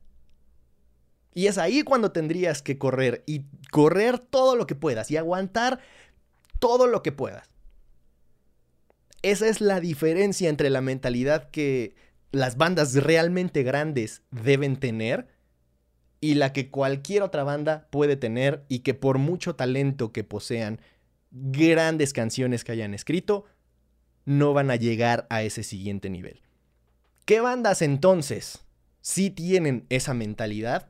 Y 1.35 1.47
es 1.47 1.59
ahí 1.59 1.83
cuando 1.83 2.13
tendrías 2.13 2.63
que 2.63 2.79
correr 2.79 3.23
y 3.27 3.45
correr 3.71 4.19
todo 4.19 4.57
lo 4.57 4.67
que 4.67 4.75
puedas 4.75 5.11
y 5.11 5.17
aguantar 5.17 5.81
todo 6.59 6.87
lo 6.87 7.03
que 7.03 7.13
puedas. 7.13 7.49
Esa 9.23 9.49
es 9.49 9.61
la 9.61 9.81
diferencia 9.81 10.49
entre 10.49 10.71
la 10.71 10.81
mentalidad 10.81 11.51
que 11.51 11.95
las 12.33 12.57
bandas 12.57 12.95
realmente 12.95 13.63
grandes 13.63 14.23
deben 14.31 14.77
tener 14.77 15.29
y 16.21 16.35
la 16.35 16.53
que 16.53 16.71
cualquier 16.71 17.23
otra 17.23 17.45
banda 17.45 17.89
puede 17.91 18.17
tener 18.17 18.65
y 18.69 18.81
que 18.81 18.95
por 18.95 19.19
mucho 19.19 19.57
talento 19.57 20.13
que 20.13 20.25
posean, 20.25 20.81
grandes 21.31 22.13
canciones 22.13 22.65
que 22.65 22.73
hayan 22.73 22.95
escrito, 22.95 23.45
no 24.25 24.53
van 24.53 24.71
a 24.71 24.77
llegar 24.77 25.27
a 25.31 25.43
ese 25.43 25.63
siguiente 25.63 26.11
nivel. 26.11 26.43
¿Qué 27.25 27.41
bandas 27.41 27.83
entonces 27.83 28.65
sí 29.01 29.31
tienen 29.31 29.87
esa 29.89 30.15
mentalidad? 30.15 30.89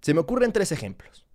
Se 0.00 0.14
me 0.14 0.20
ocurren 0.20 0.52
tres 0.52 0.72
ejemplos. 0.72 1.26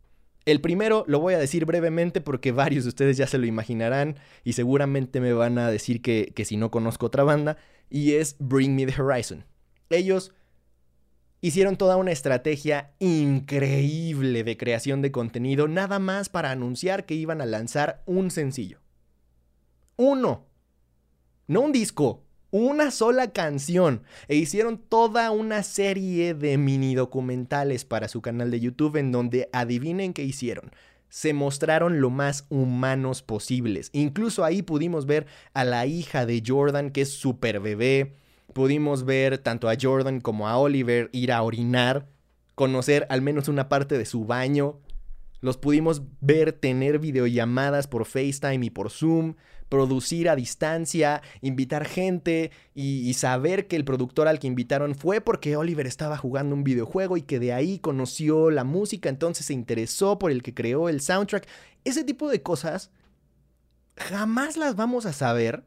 El 0.45 0.62
primero 0.62 1.06
lo 1.08 1.19
voy 1.19 1.34
a 1.34 1.39
decir 1.39 1.65
brevemente 1.65 2.21
porque 2.21 2.51
varios 2.51 2.84
de 2.84 2.89
ustedes 2.89 3.17
ya 3.17 3.25
se 3.25 3.39
lo 3.39 3.47
imaginarán 3.47 4.17
y 4.43 4.54
seguramente 4.54 5.19
me 5.19 5.34
van 5.34 5.58
a 5.58 5.71
decir 5.71 6.01
que, 6.01 6.34
si 6.45 6.56
no 6.56 6.69
conozco 6.69 7.08
otra 7.08 7.23
banda, 7.23 7.58
y 7.89 8.13
es 8.13 8.36
Bring 8.39 8.75
Me 8.75 8.86
the 8.86 9.01
Horizon. 9.01 9.43
Ellos 9.89 10.34
hicieron 11.41 11.78
toda 11.78 11.97
una 11.97 12.12
estrategia 12.12 12.93
increíble 12.99 14.43
de 14.43 14.58
creación 14.58 15.01
de 15.01 15.12
contenido, 15.12 15.67
nada 15.67 15.97
más 15.97 16.30
para 16.30 16.51
anunciar 16.51 17.06
que 17.06 17.15
iban 17.15 17.41
a 17.41 17.45
lanzar 17.45 18.04
un 18.06 18.30
sencillo. 18.30 18.80
Uno. 19.95 20.45
No 21.47 21.62
un 21.62 21.71
disco, 21.71 22.25
una 22.58 22.89
sola 22.89 23.32
canción 23.32 24.04
e 24.30 24.38
hicieron 24.38 24.78
toda 24.78 25.30
una 25.32 25.62
serie 25.62 26.34
de 26.34 26.58
mini 26.58 26.96
documentales 26.96 27.84
para 27.84 28.08
su 28.08 28.22
canal 28.22 28.50
de 28.50 28.62
YouTube 28.62 28.96
en 28.96 29.12
donde 29.12 29.50
adivinen 29.52 30.13
qué 30.13 30.24
hicieron. 30.24 30.72
Se 31.10 31.34
mostraron 31.34 32.00
lo 32.00 32.10
más 32.10 32.46
humanos 32.48 33.22
posibles. 33.24 33.89
Incluso 33.91 34.46
ahí 34.46 34.62
pudimos 34.62 35.06
ver 35.06 35.26
a 35.54 35.65
la 35.65 35.86
hija 35.86 36.26
de 36.26 36.41
Jordan, 36.48 36.91
que 36.91 37.02
es 37.02 37.12
súper 37.12 37.60
bebé. 37.60 38.13
Pudimos 38.54 39.04
ver 39.04 39.38
tanto 39.38 39.68
a 39.68 39.76
Jordan 39.80 40.22
como 40.22 40.48
a 40.48 40.58
Oliver 40.58 41.10
ir 41.12 41.34
a 41.34 41.44
orinar, 41.44 42.08
conocer 42.56 43.06
al 43.10 43.22
menos 43.22 43.50
una 43.50 43.68
parte 43.68 43.98
de 43.98 44.06
su 44.06 44.24
baño. 44.24 44.80
Los 45.41 45.58
pudimos 45.58 46.04
ver 46.22 46.54
tener 46.54 47.00
videollamadas 47.00 47.88
por 47.88 48.06
FaceTime 48.06 48.65
y 48.65 48.70
por 48.70 48.91
Zoom 48.91 49.36
producir 49.76 50.30
a 50.30 50.38
distancia, 50.38 51.22
invitar 51.42 51.84
gente 51.84 52.52
y, 52.74 53.14
saber 53.16 53.68
que 53.68 53.76
el 53.76 53.84
productor 53.84 54.30
al 54.30 54.40
que 54.40 54.48
invitaron 54.48 54.96
fue 54.96 55.20
porque 55.20 55.58
Oliver 55.58 55.86
estaba 55.86 56.16
jugando 56.18 56.56
un 56.56 56.64
videojuego 56.64 57.18
y 57.18 57.24
que 57.24 57.40
de 57.40 57.52
ahí 57.52 57.80
conoció 57.80 58.52
la 58.52 58.64
música, 58.64 59.10
entonces 59.10 59.48
se 59.48 59.54
interesó 59.54 60.18
por 60.18 60.32
el 60.32 60.44
que 60.44 60.54
creó 60.54 60.88
el 60.88 61.02
soundtrack. 61.02 61.46
Ese 61.84 62.06
tipo 62.06 62.30
de 62.30 62.42
cosas 62.42 62.90
jamás 63.98 64.56
las 64.56 64.78
vamos 64.78 65.06
a 65.06 65.12
saber 65.12 65.66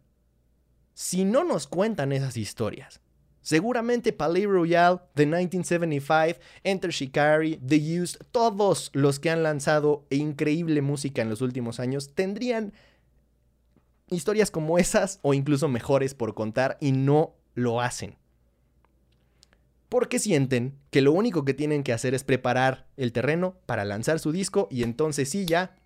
si 0.94 1.27
no 1.27 1.44
nos 1.44 1.66
cuentan 1.66 2.12
esas 2.12 2.38
historias. 2.38 3.03
Seguramente 3.42 4.14
Palais 4.14 4.47
Royale, 4.47 5.01
The 5.12 5.27
1975, 5.27 6.40
Enter 6.64 6.90
Shikari, 6.90 7.57
The 7.57 8.01
Used, 8.01 8.21
todos 8.33 8.90
los 8.94 9.21
que 9.21 9.29
han 9.29 9.42
lanzado 9.42 10.07
increíble 10.09 10.81
música 10.81 11.21
en 11.21 11.29
los 11.29 11.42
últimos 11.42 11.79
años 11.79 12.14
tendrían 12.14 12.73
historias 14.11 14.51
como 14.51 14.79
esas 14.79 15.18
o 15.23 15.35
incluso 15.35 15.68
mejores 15.68 16.14
por 16.14 16.35
contar 16.35 16.77
y 16.81 16.92
no 16.92 17.35
lo 17.55 17.81
hacen. 17.81 18.16
Porque 19.88 20.18
sienten 20.18 20.75
que 20.90 21.01
lo 21.01 21.12
único 21.12 21.44
que 21.44 21.55
tienen 21.55 21.83
que 21.83 21.92
hacer 21.92 22.14
es 22.14 22.25
preparar 22.25 22.87
el 22.97 23.12
terreno 23.12 23.57
para 23.66 23.85
lanzar 23.85 24.18
su 24.18 24.33
disco 24.33 24.68
y 24.71 24.83
entonces 24.83 25.31
sí 25.31 25.47
ya 25.47 25.77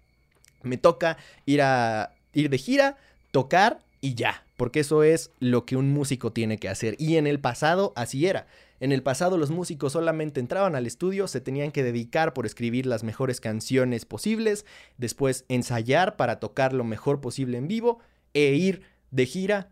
me 0.62 0.76
toca 0.76 1.18
ir 1.46 1.62
a 1.62 2.14
ir 2.32 2.50
de 2.50 2.58
gira, 2.58 2.96
tocar 3.30 3.80
y 4.00 4.14
ya, 4.14 4.44
porque 4.56 4.80
eso 4.80 5.04
es 5.04 5.30
lo 5.38 5.64
que 5.64 5.76
un 5.76 5.92
músico 5.92 6.32
tiene 6.32 6.58
que 6.58 6.68
hacer 6.68 6.96
y 6.98 7.16
en 7.16 7.26
el 7.26 7.40
pasado 7.40 7.92
así 7.94 8.26
era. 8.26 8.46
En 8.80 8.90
el 8.90 9.04
pasado 9.04 9.38
los 9.38 9.52
músicos 9.52 9.92
solamente 9.92 10.40
entraban 10.40 10.74
al 10.74 10.86
estudio, 10.86 11.28
se 11.28 11.40
tenían 11.40 11.70
que 11.70 11.84
dedicar 11.84 12.34
por 12.34 12.46
escribir 12.46 12.84
las 12.86 13.04
mejores 13.04 13.40
canciones 13.40 14.04
posibles, 14.04 14.66
después 14.98 15.44
ensayar 15.48 16.16
para 16.16 16.40
tocar 16.40 16.72
lo 16.72 16.82
mejor 16.82 17.20
posible 17.20 17.58
en 17.58 17.68
vivo 17.68 18.00
e 18.34 18.54
ir 18.54 18.82
de 19.10 19.26
gira 19.26 19.70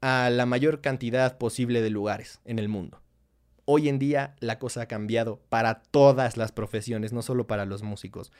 a 0.00 0.30
la 0.30 0.46
mayor 0.46 0.80
cantidad 0.80 1.38
posible 1.38 1.80
de 1.80 1.90
lugares 1.90 2.40
en 2.44 2.58
el 2.58 2.68
mundo. 2.68 3.00
Hoy 3.64 3.88
en 3.88 3.98
día 3.98 4.36
la 4.40 4.58
cosa 4.58 4.82
ha 4.82 4.86
cambiado 4.86 5.40
para 5.48 5.82
todas 5.82 6.36
las 6.36 6.52
profesiones, 6.52 7.12
no 7.12 7.22
solo 7.22 7.46
para 7.46 7.64
los 7.64 7.82
músicos. 7.82 8.30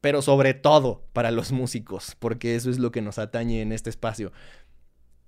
pero 0.00 0.22
sobre 0.22 0.54
todo 0.54 1.02
para 1.12 1.30
los 1.30 1.52
músicos, 1.52 2.16
porque 2.18 2.54
eso 2.54 2.70
es 2.70 2.78
lo 2.78 2.92
que 2.92 3.02
nos 3.02 3.18
atañe 3.18 3.62
en 3.62 3.72
este 3.72 3.90
espacio. 3.90 4.32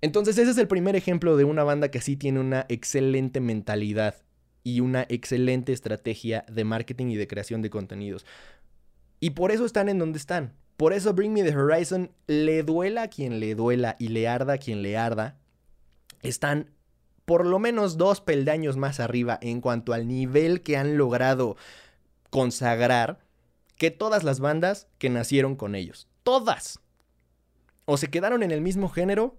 Entonces 0.00 0.38
ese 0.38 0.52
es 0.52 0.59
el 0.59 0.68
primer 0.68 0.96
ejemplo 0.96 1.37
de 1.37 1.44
una 1.44 1.64
banda 1.64 1.90
que 1.90 2.00
sí 2.00 2.16
tiene 2.16 2.40
una 2.40 2.66
excelente 2.68 3.40
mentalidad 3.40 4.14
y 4.62 4.80
una 4.80 5.06
excelente 5.09 5.72
estrategia 5.72 6.44
de 6.50 6.64
marketing 6.64 7.06
y 7.06 7.16
de 7.16 7.26
creación 7.26 7.62
de 7.62 7.70
contenidos. 7.70 8.24
Y 9.18 9.30
por 9.30 9.50
eso 9.50 9.66
están 9.66 9.88
en 9.88 9.98
donde 9.98 10.18
están. 10.18 10.54
Por 10.81 10.95
eso 10.95 11.12
Bring 11.12 11.35
Me 11.35 11.43
the 11.43 11.55
Horizon 11.55 12.11
le 12.27 12.62
duela 12.62 13.03
a 13.03 13.09
quien 13.09 13.38
le 13.38 13.55
duela 13.55 13.97
y 13.99 14.09
le 14.09 14.27
arda 14.27 14.55
a 14.55 14.57
quien 14.57 14.81
le 14.81 14.97
arda. 14.97 15.37
Están 16.23 16.71
por 17.27 17.45
lo 17.45 17.59
menos 17.59 17.99
dos 17.99 18.23
peldaños 18.23 18.79
más 18.79 18.99
arriba 18.99 19.38
en 19.43 19.61
cuanto 19.61 19.93
al 19.93 20.09
nivel 20.09 20.62
que 20.62 20.79
han 20.79 20.97
logrado 20.97 21.59
consagrar 22.31 23.19
que 23.77 23.90
todas 23.90 24.25
las 24.25 24.40
bandas 24.40 24.88
que 24.97 25.11
nacieron 25.11 25.55
con 25.55 25.75
ellos. 25.75 26.09
Todas. 26.23 26.81
O 27.85 27.99
se 27.99 28.09
quedaron 28.09 28.43
en 28.43 28.51
el 28.51 28.62
mismo 28.62 28.88
género 28.88 29.37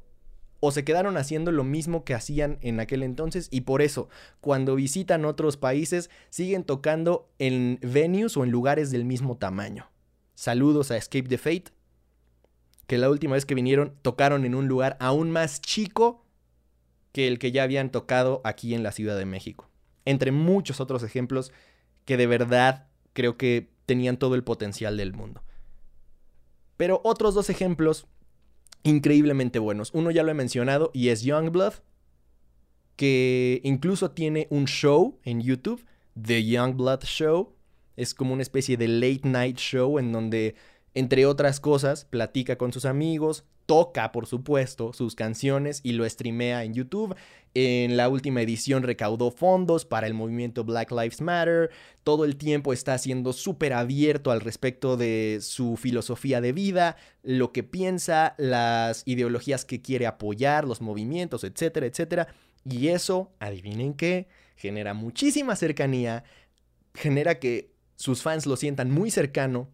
o 0.60 0.72
se 0.72 0.84
quedaron 0.84 1.18
haciendo 1.18 1.52
lo 1.52 1.64
mismo 1.64 2.04
que 2.04 2.14
hacían 2.14 2.60
en 2.62 2.80
aquel 2.80 3.02
entonces 3.02 3.48
y 3.50 3.62
por 3.62 3.82
eso 3.82 4.10
cuando 4.42 4.76
visitan 4.76 5.26
otros 5.26 5.58
países 5.58 6.12
siguen 6.30 6.64
tocando 6.64 7.32
en 7.40 7.80
venues 7.82 8.38
o 8.38 8.44
en 8.44 8.52
lugares 8.52 8.92
del 8.92 9.06
mismo 9.06 9.38
tamaño. 9.38 9.92
Saludos 10.36 10.92
a 10.92 10.98
Escape 10.98 11.28
the 11.28 11.38
Fate, 11.38 11.66
que 12.88 12.98
la 12.98 13.10
última 13.10 13.36
vez 13.36 13.46
que 13.46 13.56
vinieron 13.56 13.96
tocaron 14.02 14.46
en 14.46 14.56
un 14.56 14.68
lugar 14.68 14.98
aún 15.00 15.32
más 15.32 15.62
chico 15.62 16.26
que 17.12 17.28
el 17.28 17.40
que 17.40 17.52
ya 17.52 17.64
habían 17.64 17.92
tocado 17.92 18.42
aquí 18.44 18.74
en 18.74 18.84
la 18.84 18.92
Ciudad 18.92 19.18
de 19.18 19.26
México. 19.26 19.70
Entre 20.06 20.32
muchos 20.32 20.80
otros 20.80 21.04
ejemplos 21.04 21.52
que 22.06 22.18
de 22.18 22.28
verdad 22.28 22.88
creo 23.14 23.38
que 23.38 23.72
tenían 23.86 24.18
todo 24.18 24.36
el 24.36 24.44
potencial 24.44 24.98
del 24.98 25.14
mundo. 25.14 25.44
Pero 26.78 27.02
otros 27.04 27.36
dos 27.36 27.50
ejemplos 27.50 28.08
increíblemente 28.84 29.60
buenos. 29.60 29.92
Uno 29.94 30.12
ya 30.12 30.24
lo 30.24 30.32
he 30.32 30.36
mencionado 30.36 30.92
y 30.94 31.10
es 31.10 31.22
Youngblood, 31.24 31.74
que 32.96 33.62
incluso 33.64 34.12
tiene 34.12 34.48
un 34.50 34.66
show 34.66 35.20
en 35.24 35.42
YouTube, 35.42 35.86
The 36.20 36.46
Youngblood 36.46 37.04
Show. 37.04 37.56
Es 38.02 38.16
como 38.16 38.34
una 38.34 38.42
especie 38.42 38.78
de 38.78 38.88
late 38.88 39.22
night 39.24 39.58
show 39.58 40.00
en 40.00 40.12
donde, 40.12 40.56
entre 40.96 41.28
otras 41.28 41.60
cosas, 41.60 42.06
platica 42.06 42.58
con 42.58 42.74
sus 42.74 42.86
amigos, 42.86 43.46
toca, 43.68 44.12
por 44.12 44.26
supuesto, 44.26 44.92
sus 44.92 45.14
canciones 45.14 45.82
y 45.84 45.92
lo 45.92 46.10
streamea 46.10 46.64
en 46.64 46.74
YouTube. 46.74 47.16
En 47.54 47.98
la 47.98 48.10
última 48.10 48.42
edición 48.42 48.82
recaudó 48.82 49.30
fondos 49.30 49.86
para 49.86 50.08
el 50.08 50.16
movimiento 50.16 50.64
Black 50.64 50.90
Lives 50.92 51.22
Matter. 51.22 51.70
Todo 52.04 52.26
el 52.26 52.38
tiempo 52.38 52.74
está 52.74 52.98
siendo 52.98 53.34
súper 53.34 53.74
abierto 53.74 54.32
al 54.32 54.42
respecto 54.42 54.98
de 54.98 55.38
su 55.42 55.78
filosofía 55.78 56.42
de 56.42 56.54
vida, 56.54 56.98
lo 57.22 57.52
que 57.52 57.62
piensa, 57.62 58.34
las 58.40 59.04
ideologías 59.06 59.64
que 59.64 59.82
quiere 59.82 60.08
apoyar, 60.08 60.66
los 60.66 60.82
movimientos, 60.82 61.44
etcétera, 61.44 61.86
etcétera. 61.86 62.28
Y 62.66 62.88
eso, 62.88 63.32
adivinen 63.40 63.94
qué, 63.94 64.28
genera 64.56 64.96
muchísima 64.96 65.56
cercanía, 65.56 66.24
genera 66.94 67.40
que 67.40 67.72
sus 68.02 68.24
fans 68.24 68.48
lo 68.48 68.56
sientan 68.56 68.90
muy 68.90 69.12
cercano 69.12 69.70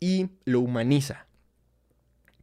y 0.00 0.30
lo 0.46 0.60
humaniza 0.60 1.26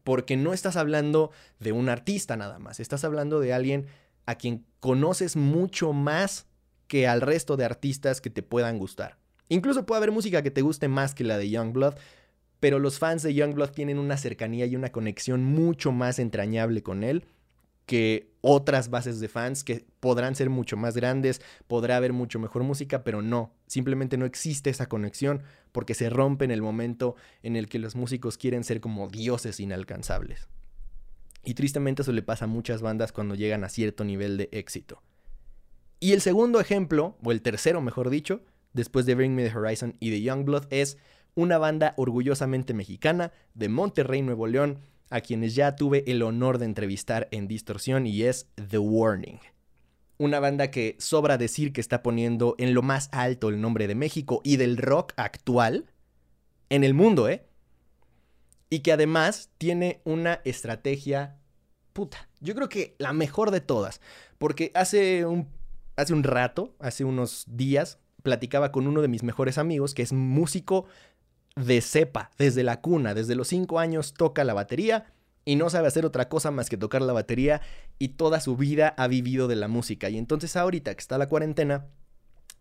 porque 0.03 0.37
no 0.37 0.53
estás 0.53 0.75
hablando 0.75 1.31
de 1.59 1.71
un 1.71 1.89
artista 1.89 2.37
nada 2.37 2.59
más, 2.59 2.79
estás 2.79 3.03
hablando 3.03 3.39
de 3.39 3.53
alguien 3.53 3.87
a 4.25 4.35
quien 4.35 4.65
conoces 4.79 5.35
mucho 5.35 5.93
más 5.93 6.45
que 6.87 7.07
al 7.07 7.21
resto 7.21 7.57
de 7.57 7.65
artistas 7.65 8.21
que 8.21 8.29
te 8.29 8.43
puedan 8.43 8.77
gustar. 8.77 9.17
Incluso 9.49 9.85
puede 9.85 9.97
haber 9.97 10.11
música 10.11 10.41
que 10.41 10.51
te 10.51 10.61
guste 10.61 10.87
más 10.87 11.15
que 11.15 11.23
la 11.23 11.37
de 11.37 11.49
Youngblood, 11.49 11.95
pero 12.59 12.79
los 12.79 12.99
fans 12.99 13.23
de 13.23 13.33
Youngblood 13.33 13.71
tienen 13.71 13.97
una 13.97 14.17
cercanía 14.17 14.65
y 14.65 14.75
una 14.75 14.91
conexión 14.91 15.43
mucho 15.43 15.91
más 15.91 16.19
entrañable 16.19 16.83
con 16.83 17.03
él 17.03 17.25
que 17.85 18.32
otras 18.45 18.89
bases 18.89 19.21
de 19.21 19.29
fans 19.29 19.63
que 19.63 19.85
podrán 20.01 20.35
ser 20.35 20.49
mucho 20.49 20.75
más 20.75 20.97
grandes, 20.97 21.41
podrá 21.65 21.95
haber 21.95 22.11
mucho 22.11 22.39
mejor 22.39 22.63
música, 22.63 23.05
pero 23.05 23.21
no, 23.21 23.53
simplemente 23.67 24.17
no 24.17 24.25
existe 24.25 24.69
esa 24.69 24.87
conexión 24.87 25.43
porque 25.71 25.93
se 25.93 26.09
rompe 26.09 26.43
en 26.43 26.51
el 26.51 26.61
momento 26.61 27.15
en 27.41 27.55
el 27.55 27.69
que 27.69 27.79
los 27.79 27.95
músicos 27.95 28.37
quieren 28.37 28.65
ser 28.65 28.81
como 28.81 29.07
dioses 29.07 29.61
inalcanzables. 29.61 30.49
Y 31.45 31.53
tristemente 31.53 32.01
eso 32.01 32.11
le 32.11 32.21
pasa 32.21 32.43
a 32.43 32.49
muchas 32.49 32.81
bandas 32.81 33.13
cuando 33.13 33.35
llegan 33.35 33.63
a 33.63 33.69
cierto 33.69 34.03
nivel 34.03 34.35
de 34.35 34.49
éxito. 34.51 35.01
Y 36.01 36.11
el 36.11 36.19
segundo 36.19 36.59
ejemplo, 36.59 37.17
o 37.23 37.31
el 37.31 37.41
tercero 37.41 37.79
mejor 37.79 38.09
dicho, 38.09 38.43
después 38.73 39.05
de 39.05 39.15
Bring 39.15 39.35
Me 39.35 39.49
the 39.49 39.57
Horizon 39.57 39.95
y 40.01 40.09
de 40.09 40.21
Youngblood, 40.21 40.65
es 40.69 40.97
una 41.33 41.57
banda 41.57 41.93
orgullosamente 41.95 42.73
mexicana 42.73 43.31
de 43.53 43.69
Monterrey, 43.69 44.21
Nuevo 44.21 44.47
León, 44.47 44.79
a 45.13 45.21
quienes 45.21 45.53
ya 45.53 45.75
tuve 45.75 46.03
el 46.07 46.23
honor 46.23 46.57
de 46.57 46.65
entrevistar 46.65 47.27
en 47.29 47.47
Distorsión 47.47 48.07
y 48.07 48.23
es 48.23 48.47
The 48.69 48.79
Warning. 48.79 49.39
Una 50.17 50.39
banda 50.39 50.71
que 50.71 50.95
sobra 50.97 51.37
decir 51.37 51.71
que 51.71 51.81
está 51.81 52.01
poniendo 52.01 52.55
en 52.57 52.73
lo 52.73 52.81
más 52.81 53.09
alto 53.11 53.49
el 53.49 53.61
nombre 53.61 53.87
de 53.87 53.93
México 53.93 54.41
y 54.43 54.57
del 54.57 54.75
rock 54.75 55.13
actual 55.15 55.85
en 56.69 56.83
el 56.83 56.95
mundo, 56.95 57.29
¿eh? 57.29 57.45
Y 58.71 58.79
que 58.79 58.91
además 58.91 59.51
tiene 59.59 60.01
una 60.03 60.41
estrategia 60.45 61.37
puta. 61.93 62.27
Yo 62.39 62.55
creo 62.55 62.67
que 62.67 62.95
la 62.97 63.13
mejor 63.13 63.51
de 63.51 63.61
todas. 63.61 64.01
Porque 64.39 64.71
hace 64.73 65.27
un, 65.27 65.47
hace 65.95 66.13
un 66.15 66.23
rato, 66.23 66.75
hace 66.79 67.05
unos 67.05 67.45
días, 67.47 67.99
platicaba 68.23 68.71
con 68.71 68.87
uno 68.87 69.03
de 69.03 69.09
mis 69.09 69.21
mejores 69.21 69.59
amigos 69.59 69.93
que 69.93 70.01
es 70.01 70.11
músico 70.11 70.85
de 71.55 71.81
cepa, 71.81 72.31
desde 72.37 72.63
la 72.63 72.81
cuna, 72.81 73.13
desde 73.13 73.35
los 73.35 73.47
5 73.47 73.79
años 73.79 74.13
toca 74.13 74.43
la 74.43 74.53
batería 74.53 75.13
y 75.45 75.55
no 75.55 75.69
sabe 75.69 75.87
hacer 75.87 76.05
otra 76.05 76.29
cosa 76.29 76.51
más 76.51 76.69
que 76.69 76.77
tocar 76.77 77.01
la 77.01 77.13
batería 77.13 77.61
y 77.99 78.09
toda 78.09 78.39
su 78.39 78.55
vida 78.55 78.93
ha 78.97 79.07
vivido 79.07 79.47
de 79.47 79.55
la 79.55 79.67
música. 79.67 80.09
Y 80.09 80.17
entonces 80.17 80.55
ahorita 80.55 80.93
que 80.93 81.01
está 81.01 81.17
la 81.17 81.29
cuarentena, 81.29 81.87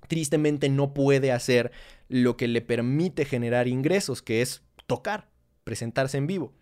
tristemente 0.08 0.68
no 0.68 0.94
puede 0.94 1.32
hacer 1.32 1.72
lo 2.08 2.36
que 2.36 2.48
le 2.48 2.60
permite 2.60 3.24
generar 3.24 3.68
ingresos, 3.68 4.20
que 4.20 4.42
es 4.42 4.62
tocar, 4.86 5.28
presentarse 5.64 6.18
en 6.18 6.26
vivo. 6.26 6.52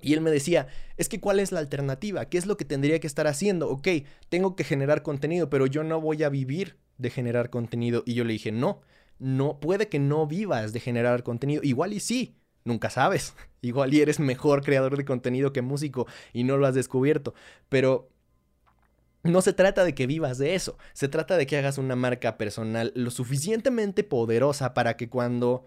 Y 0.00 0.12
él 0.12 0.20
me 0.20 0.30
decía, 0.30 0.68
es 0.96 1.08
que 1.08 1.20
¿cuál 1.20 1.40
es 1.40 1.52
la 1.52 1.58
alternativa? 1.58 2.26
¿Qué 2.26 2.38
es 2.38 2.46
lo 2.46 2.56
que 2.56 2.64
tendría 2.64 3.00
que 3.00 3.06
estar 3.06 3.26
haciendo? 3.26 3.68
Ok, 3.68 3.88
tengo 4.28 4.54
que 4.54 4.64
generar 4.64 5.02
contenido, 5.02 5.50
pero 5.50 5.66
yo 5.66 5.82
no 5.82 6.00
voy 6.00 6.22
a 6.22 6.28
vivir 6.28 6.76
de 6.98 7.10
generar 7.10 7.50
contenido. 7.50 8.02
Y 8.06 8.14
yo 8.14 8.24
le 8.24 8.34
dije, 8.34 8.52
no, 8.52 8.82
no, 9.18 9.60
puede 9.60 9.88
que 9.88 9.98
no 9.98 10.26
vivas 10.26 10.72
de 10.72 10.80
generar 10.80 11.22
contenido. 11.22 11.62
Igual 11.62 11.92
y 11.92 12.00
sí, 12.00 12.36
nunca 12.64 12.90
sabes. 12.90 13.34
Igual 13.62 13.94
y 13.94 14.00
eres 14.00 14.20
mejor 14.20 14.62
creador 14.62 14.96
de 14.96 15.04
contenido 15.04 15.52
que 15.52 15.62
músico 15.62 16.06
y 16.32 16.44
no 16.44 16.56
lo 16.56 16.66
has 16.66 16.74
descubierto. 16.74 17.34
Pero 17.68 18.08
no 19.22 19.42
se 19.42 19.52
trata 19.52 19.84
de 19.84 19.94
que 19.94 20.06
vivas 20.06 20.38
de 20.38 20.54
eso. 20.54 20.78
Se 20.92 21.08
trata 21.08 21.36
de 21.36 21.46
que 21.46 21.56
hagas 21.56 21.78
una 21.78 21.96
marca 21.96 22.38
personal 22.38 22.92
lo 22.94 23.10
suficientemente 23.10 24.04
poderosa 24.04 24.74
para 24.74 24.96
que 24.96 25.08
cuando 25.08 25.66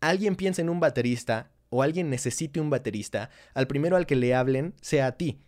alguien 0.00 0.36
piense 0.36 0.62
en 0.62 0.70
un 0.70 0.80
baterista 0.80 1.50
o 1.68 1.82
alguien 1.82 2.08
necesite 2.08 2.60
un 2.60 2.70
baterista, 2.70 3.30
al 3.52 3.66
primero 3.66 3.96
al 3.96 4.06
que 4.06 4.16
le 4.16 4.34
hablen 4.34 4.74
sea 4.80 5.08
a 5.08 5.12
ti 5.12 5.40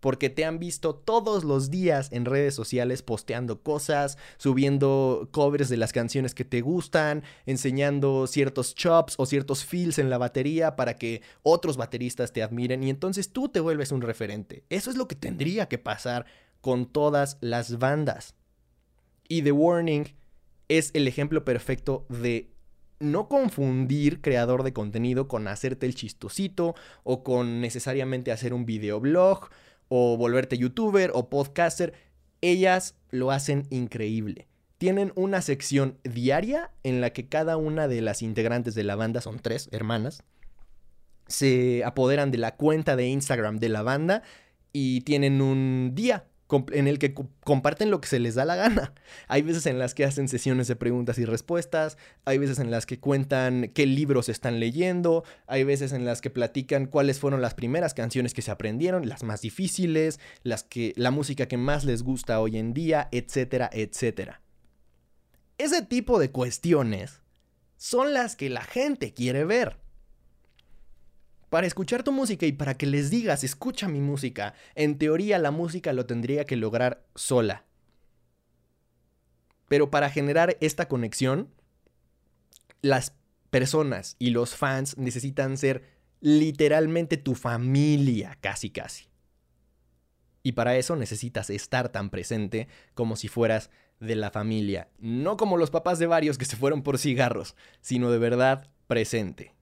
porque 0.00 0.30
te 0.30 0.44
han 0.44 0.58
visto 0.58 0.94
todos 0.94 1.44
los 1.44 1.70
días 1.70 2.08
en 2.12 2.24
redes 2.24 2.54
sociales 2.54 3.02
posteando 3.02 3.62
cosas, 3.62 4.18
subiendo 4.38 5.28
covers 5.30 5.68
de 5.68 5.76
las 5.76 5.92
canciones 5.92 6.34
que 6.34 6.44
te 6.44 6.60
gustan, 6.60 7.22
enseñando 7.46 8.26
ciertos 8.26 8.74
chops 8.74 9.14
o 9.18 9.26
ciertos 9.26 9.64
feels 9.64 9.98
en 9.98 10.10
la 10.10 10.18
batería 10.18 10.76
para 10.76 10.96
que 10.96 11.22
otros 11.42 11.76
bateristas 11.76 12.32
te 12.32 12.42
admiren 12.42 12.82
y 12.82 12.90
entonces 12.90 13.32
tú 13.32 13.48
te 13.48 13.60
vuelves 13.60 13.92
un 13.92 14.02
referente. 14.02 14.64
Eso 14.70 14.90
es 14.90 14.96
lo 14.96 15.06
que 15.06 15.16
tendría 15.16 15.68
que 15.68 15.78
pasar 15.78 16.26
con 16.60 16.86
todas 16.86 17.38
las 17.40 17.78
bandas. 17.78 18.34
Y 19.28 19.42
The 19.42 19.52
Warning 19.52 20.14
es 20.68 20.90
el 20.94 21.06
ejemplo 21.08 21.44
perfecto 21.44 22.06
de 22.08 22.52
no 23.00 23.28
confundir 23.28 24.20
creador 24.20 24.62
de 24.62 24.72
contenido 24.72 25.26
con 25.26 25.48
hacerte 25.48 25.86
el 25.86 25.94
chistosito 25.94 26.74
o 27.02 27.24
con 27.24 27.60
necesariamente 27.60 28.30
hacer 28.30 28.52
un 28.52 28.66
videoblog 28.66 29.48
o 29.90 30.16
volverte 30.16 30.56
youtuber 30.56 31.10
o 31.12 31.28
podcaster, 31.28 31.92
ellas 32.40 32.94
lo 33.10 33.32
hacen 33.32 33.66
increíble. 33.70 34.46
Tienen 34.78 35.12
una 35.16 35.42
sección 35.42 35.98
diaria 36.04 36.70
en 36.84 37.02
la 37.02 37.10
que 37.10 37.28
cada 37.28 37.58
una 37.58 37.86
de 37.88 38.00
las 38.00 38.22
integrantes 38.22 38.74
de 38.74 38.84
la 38.84 38.96
banda, 38.96 39.20
son 39.20 39.40
tres 39.40 39.68
hermanas, 39.72 40.22
se 41.26 41.84
apoderan 41.84 42.30
de 42.30 42.38
la 42.38 42.56
cuenta 42.56 42.96
de 42.96 43.08
Instagram 43.08 43.58
de 43.58 43.68
la 43.68 43.82
banda 43.82 44.22
y 44.72 45.02
tienen 45.02 45.42
un 45.42 45.92
día 45.94 46.24
en 46.72 46.88
el 46.88 46.98
que 46.98 47.14
comparten 47.44 47.90
lo 47.90 48.00
que 48.00 48.08
se 48.08 48.18
les 48.18 48.34
da 48.34 48.44
la 48.44 48.56
gana. 48.56 48.92
Hay 49.28 49.42
veces 49.42 49.66
en 49.66 49.78
las 49.78 49.94
que 49.94 50.04
hacen 50.04 50.28
sesiones 50.28 50.68
de 50.68 50.76
preguntas 50.76 51.18
y 51.18 51.24
respuestas, 51.24 51.98
hay 52.24 52.38
veces 52.38 52.58
en 52.58 52.70
las 52.70 52.86
que 52.86 53.00
cuentan 53.00 53.70
qué 53.74 53.86
libros 53.86 54.28
están 54.28 54.60
leyendo, 54.60 55.24
hay 55.46 55.64
veces 55.64 55.92
en 55.92 56.04
las 56.04 56.20
que 56.20 56.30
platican 56.30 56.86
cuáles 56.86 57.18
fueron 57.18 57.40
las 57.40 57.54
primeras 57.54 57.94
canciones 57.94 58.34
que 58.34 58.42
se 58.42 58.50
aprendieron, 58.50 59.08
las 59.08 59.22
más 59.22 59.40
difíciles, 59.40 60.20
las 60.42 60.62
que 60.62 60.92
la 60.96 61.10
música 61.10 61.46
que 61.46 61.56
más 61.56 61.84
les 61.84 62.02
gusta 62.02 62.40
hoy 62.40 62.58
en 62.58 62.74
día, 62.74 63.08
etcétera, 63.12 63.70
etcétera. 63.72 64.42
Ese 65.58 65.82
tipo 65.82 66.18
de 66.18 66.30
cuestiones 66.30 67.20
son 67.76 68.12
las 68.12 68.36
que 68.36 68.50
la 68.50 68.62
gente 68.62 69.14
quiere 69.14 69.44
ver. 69.44 69.79
Para 71.50 71.66
escuchar 71.66 72.04
tu 72.04 72.12
música 72.12 72.46
y 72.46 72.52
para 72.52 72.74
que 72.74 72.86
les 72.86 73.10
digas, 73.10 73.42
escucha 73.42 73.88
mi 73.88 74.00
música, 74.00 74.54
en 74.76 74.98
teoría 74.98 75.38
la 75.38 75.50
música 75.50 75.92
lo 75.92 76.06
tendría 76.06 76.44
que 76.44 76.56
lograr 76.56 77.04
sola. 77.16 77.64
Pero 79.68 79.90
para 79.90 80.10
generar 80.10 80.56
esta 80.60 80.86
conexión, 80.86 81.52
las 82.82 83.14
personas 83.50 84.14
y 84.20 84.30
los 84.30 84.54
fans 84.54 84.96
necesitan 84.96 85.58
ser 85.58 85.82
literalmente 86.20 87.16
tu 87.16 87.34
familia, 87.34 88.38
casi 88.40 88.70
casi. 88.70 89.10
Y 90.44 90.52
para 90.52 90.76
eso 90.76 90.94
necesitas 90.94 91.50
estar 91.50 91.90
tan 91.90 92.10
presente 92.10 92.68
como 92.94 93.16
si 93.16 93.26
fueras 93.26 93.70
de 93.98 94.14
la 94.14 94.30
familia. 94.30 94.88
No 94.98 95.36
como 95.36 95.56
los 95.56 95.70
papás 95.70 95.98
de 95.98 96.06
varios 96.06 96.38
que 96.38 96.44
se 96.44 96.56
fueron 96.56 96.82
por 96.82 96.96
cigarros, 96.98 97.56
sino 97.80 98.10
de 98.10 98.18
verdad 98.18 98.70
presente. 98.86 99.52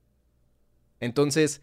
Entonces, 1.01 1.63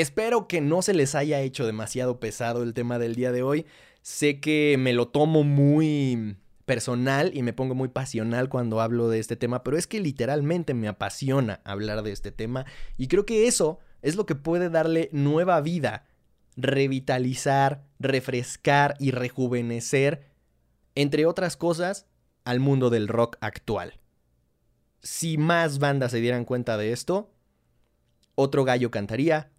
espero 0.00 0.48
que 0.48 0.60
no 0.60 0.82
se 0.82 0.94
les 0.94 1.14
haya 1.14 1.40
hecho 1.40 1.66
demasiado 1.66 2.20
pesado 2.20 2.62
el 2.62 2.74
tema 2.74 2.98
del 2.98 3.14
día 3.14 3.32
de 3.32 3.42
hoy. 3.42 3.66
Sé 4.02 4.40
que 4.40 4.76
me 4.78 4.92
lo 4.92 5.08
tomo 5.08 5.42
muy 5.44 6.36
personal 6.64 7.32
y 7.34 7.42
me 7.42 7.52
pongo 7.52 7.74
muy 7.74 7.88
pasional 7.88 8.48
cuando 8.48 8.80
hablo 8.80 9.08
de 9.08 9.18
este 9.18 9.36
tema, 9.36 9.64
pero 9.64 9.76
es 9.76 9.86
que 9.86 10.00
literalmente 10.00 10.72
me 10.72 10.88
apasiona 10.88 11.60
hablar 11.64 12.02
de 12.02 12.12
este 12.12 12.30
tema 12.30 12.64
y 12.96 13.08
creo 13.08 13.26
que 13.26 13.46
eso 13.48 13.80
es 14.02 14.16
lo 14.16 14.24
que 14.24 14.36
puede 14.36 14.70
darle 14.70 15.08
nueva 15.12 15.60
vida, 15.60 16.06
revitalizar, 16.56 17.84
refrescar 17.98 18.94
y 18.98 19.10
rejuvenecer, 19.10 20.30
entre 20.94 21.26
otras 21.26 21.56
cosas, 21.56 22.06
al 22.44 22.60
mundo 22.60 22.88
del 22.88 23.08
rock 23.08 23.36
actual. 23.40 23.98
Si 25.02 25.38
más 25.38 25.78
bandas 25.78 26.12
se 26.12 26.20
dieran 26.20 26.44
cuenta 26.44 26.76
de 26.76 26.92
esto, 26.92 27.32
otro 28.34 28.64
gallo 28.64 28.90
cantaría, 28.90 29.50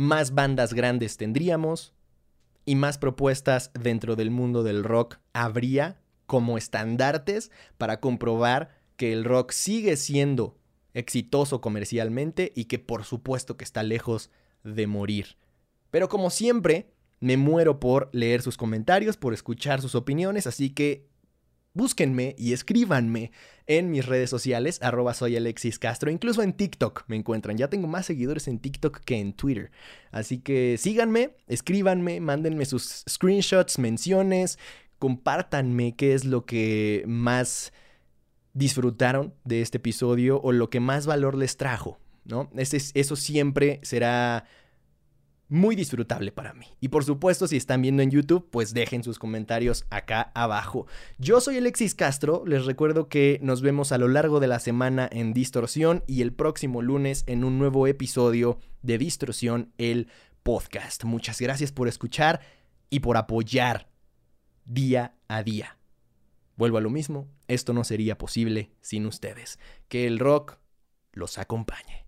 más 0.00 0.34
bandas 0.34 0.72
grandes 0.72 1.18
tendríamos 1.18 1.92
y 2.64 2.74
más 2.74 2.96
propuestas 2.96 3.70
dentro 3.78 4.16
del 4.16 4.30
mundo 4.30 4.62
del 4.62 4.82
rock 4.82 5.18
habría 5.34 6.00
como 6.24 6.56
estandartes 6.56 7.50
para 7.76 8.00
comprobar 8.00 8.70
que 8.96 9.12
el 9.12 9.24
rock 9.24 9.52
sigue 9.52 9.98
siendo 9.98 10.56
exitoso 10.94 11.60
comercialmente 11.60 12.50
y 12.56 12.64
que 12.64 12.78
por 12.78 13.04
supuesto 13.04 13.58
que 13.58 13.64
está 13.64 13.82
lejos 13.82 14.30
de 14.64 14.86
morir. 14.86 15.36
Pero 15.90 16.08
como 16.08 16.30
siempre, 16.30 16.94
me 17.20 17.36
muero 17.36 17.78
por 17.78 18.08
leer 18.14 18.40
sus 18.40 18.56
comentarios, 18.56 19.18
por 19.18 19.34
escuchar 19.34 19.82
sus 19.82 19.94
opiniones, 19.94 20.46
así 20.46 20.70
que 20.70 21.09
búsquenme 21.74 22.34
y 22.38 22.52
escríbanme 22.52 23.30
en 23.66 23.90
mis 23.90 24.06
redes 24.06 24.30
sociales, 24.30 24.80
arroba 24.82 25.14
soy 25.14 25.36
Alexis 25.36 25.78
Castro, 25.78 26.10
incluso 26.10 26.42
en 26.42 26.52
TikTok 26.52 27.04
me 27.06 27.16
encuentran. 27.16 27.56
Ya 27.56 27.68
tengo 27.68 27.86
más 27.86 28.06
seguidores 28.06 28.48
en 28.48 28.58
TikTok 28.58 28.98
que 29.00 29.18
en 29.18 29.32
Twitter. 29.32 29.70
Así 30.10 30.38
que 30.38 30.76
síganme, 30.78 31.36
escríbanme, 31.46 32.20
mándenme 32.20 32.64
sus 32.66 33.04
screenshots, 33.08 33.78
menciones, 33.78 34.58
compártanme 34.98 35.94
qué 35.94 36.14
es 36.14 36.24
lo 36.24 36.44
que 36.44 37.04
más 37.06 37.72
disfrutaron 38.52 39.34
de 39.44 39.62
este 39.62 39.78
episodio 39.78 40.40
o 40.42 40.52
lo 40.52 40.70
que 40.70 40.80
más 40.80 41.06
valor 41.06 41.36
les 41.36 41.56
trajo, 41.56 42.00
¿no? 42.24 42.50
eso 42.56 43.16
siempre 43.16 43.78
será 43.82 44.44
muy 45.50 45.76
disfrutable 45.76 46.32
para 46.32 46.54
mí. 46.54 46.66
Y 46.80 46.88
por 46.88 47.04
supuesto, 47.04 47.46
si 47.46 47.56
están 47.56 47.82
viendo 47.82 48.02
en 48.02 48.10
YouTube, 48.10 48.48
pues 48.50 48.72
dejen 48.72 49.02
sus 49.02 49.18
comentarios 49.18 49.84
acá 49.90 50.30
abajo. 50.34 50.86
Yo 51.18 51.40
soy 51.40 51.58
Alexis 51.58 51.94
Castro, 51.94 52.44
les 52.46 52.64
recuerdo 52.64 53.08
que 53.08 53.38
nos 53.42 53.60
vemos 53.60 53.92
a 53.92 53.98
lo 53.98 54.08
largo 54.08 54.40
de 54.40 54.46
la 54.46 54.60
semana 54.60 55.08
en 55.12 55.34
Distorsión 55.34 56.04
y 56.06 56.22
el 56.22 56.32
próximo 56.32 56.80
lunes 56.80 57.24
en 57.26 57.44
un 57.44 57.58
nuevo 57.58 57.86
episodio 57.88 58.58
de 58.82 58.96
Distorsión, 58.96 59.72
el 59.76 60.08
podcast. 60.44 61.04
Muchas 61.04 61.40
gracias 61.40 61.72
por 61.72 61.88
escuchar 61.88 62.40
y 62.88 63.00
por 63.00 63.16
apoyar 63.16 63.90
día 64.64 65.16
a 65.26 65.42
día. 65.42 65.78
Vuelvo 66.56 66.78
a 66.78 66.82
lo 66.82 66.90
mismo, 66.90 67.28
esto 67.48 67.72
no 67.72 67.82
sería 67.82 68.18
posible 68.18 68.70
sin 68.80 69.04
ustedes. 69.06 69.58
Que 69.88 70.06
el 70.06 70.20
rock 70.20 70.58
los 71.12 71.38
acompañe. 71.38 71.99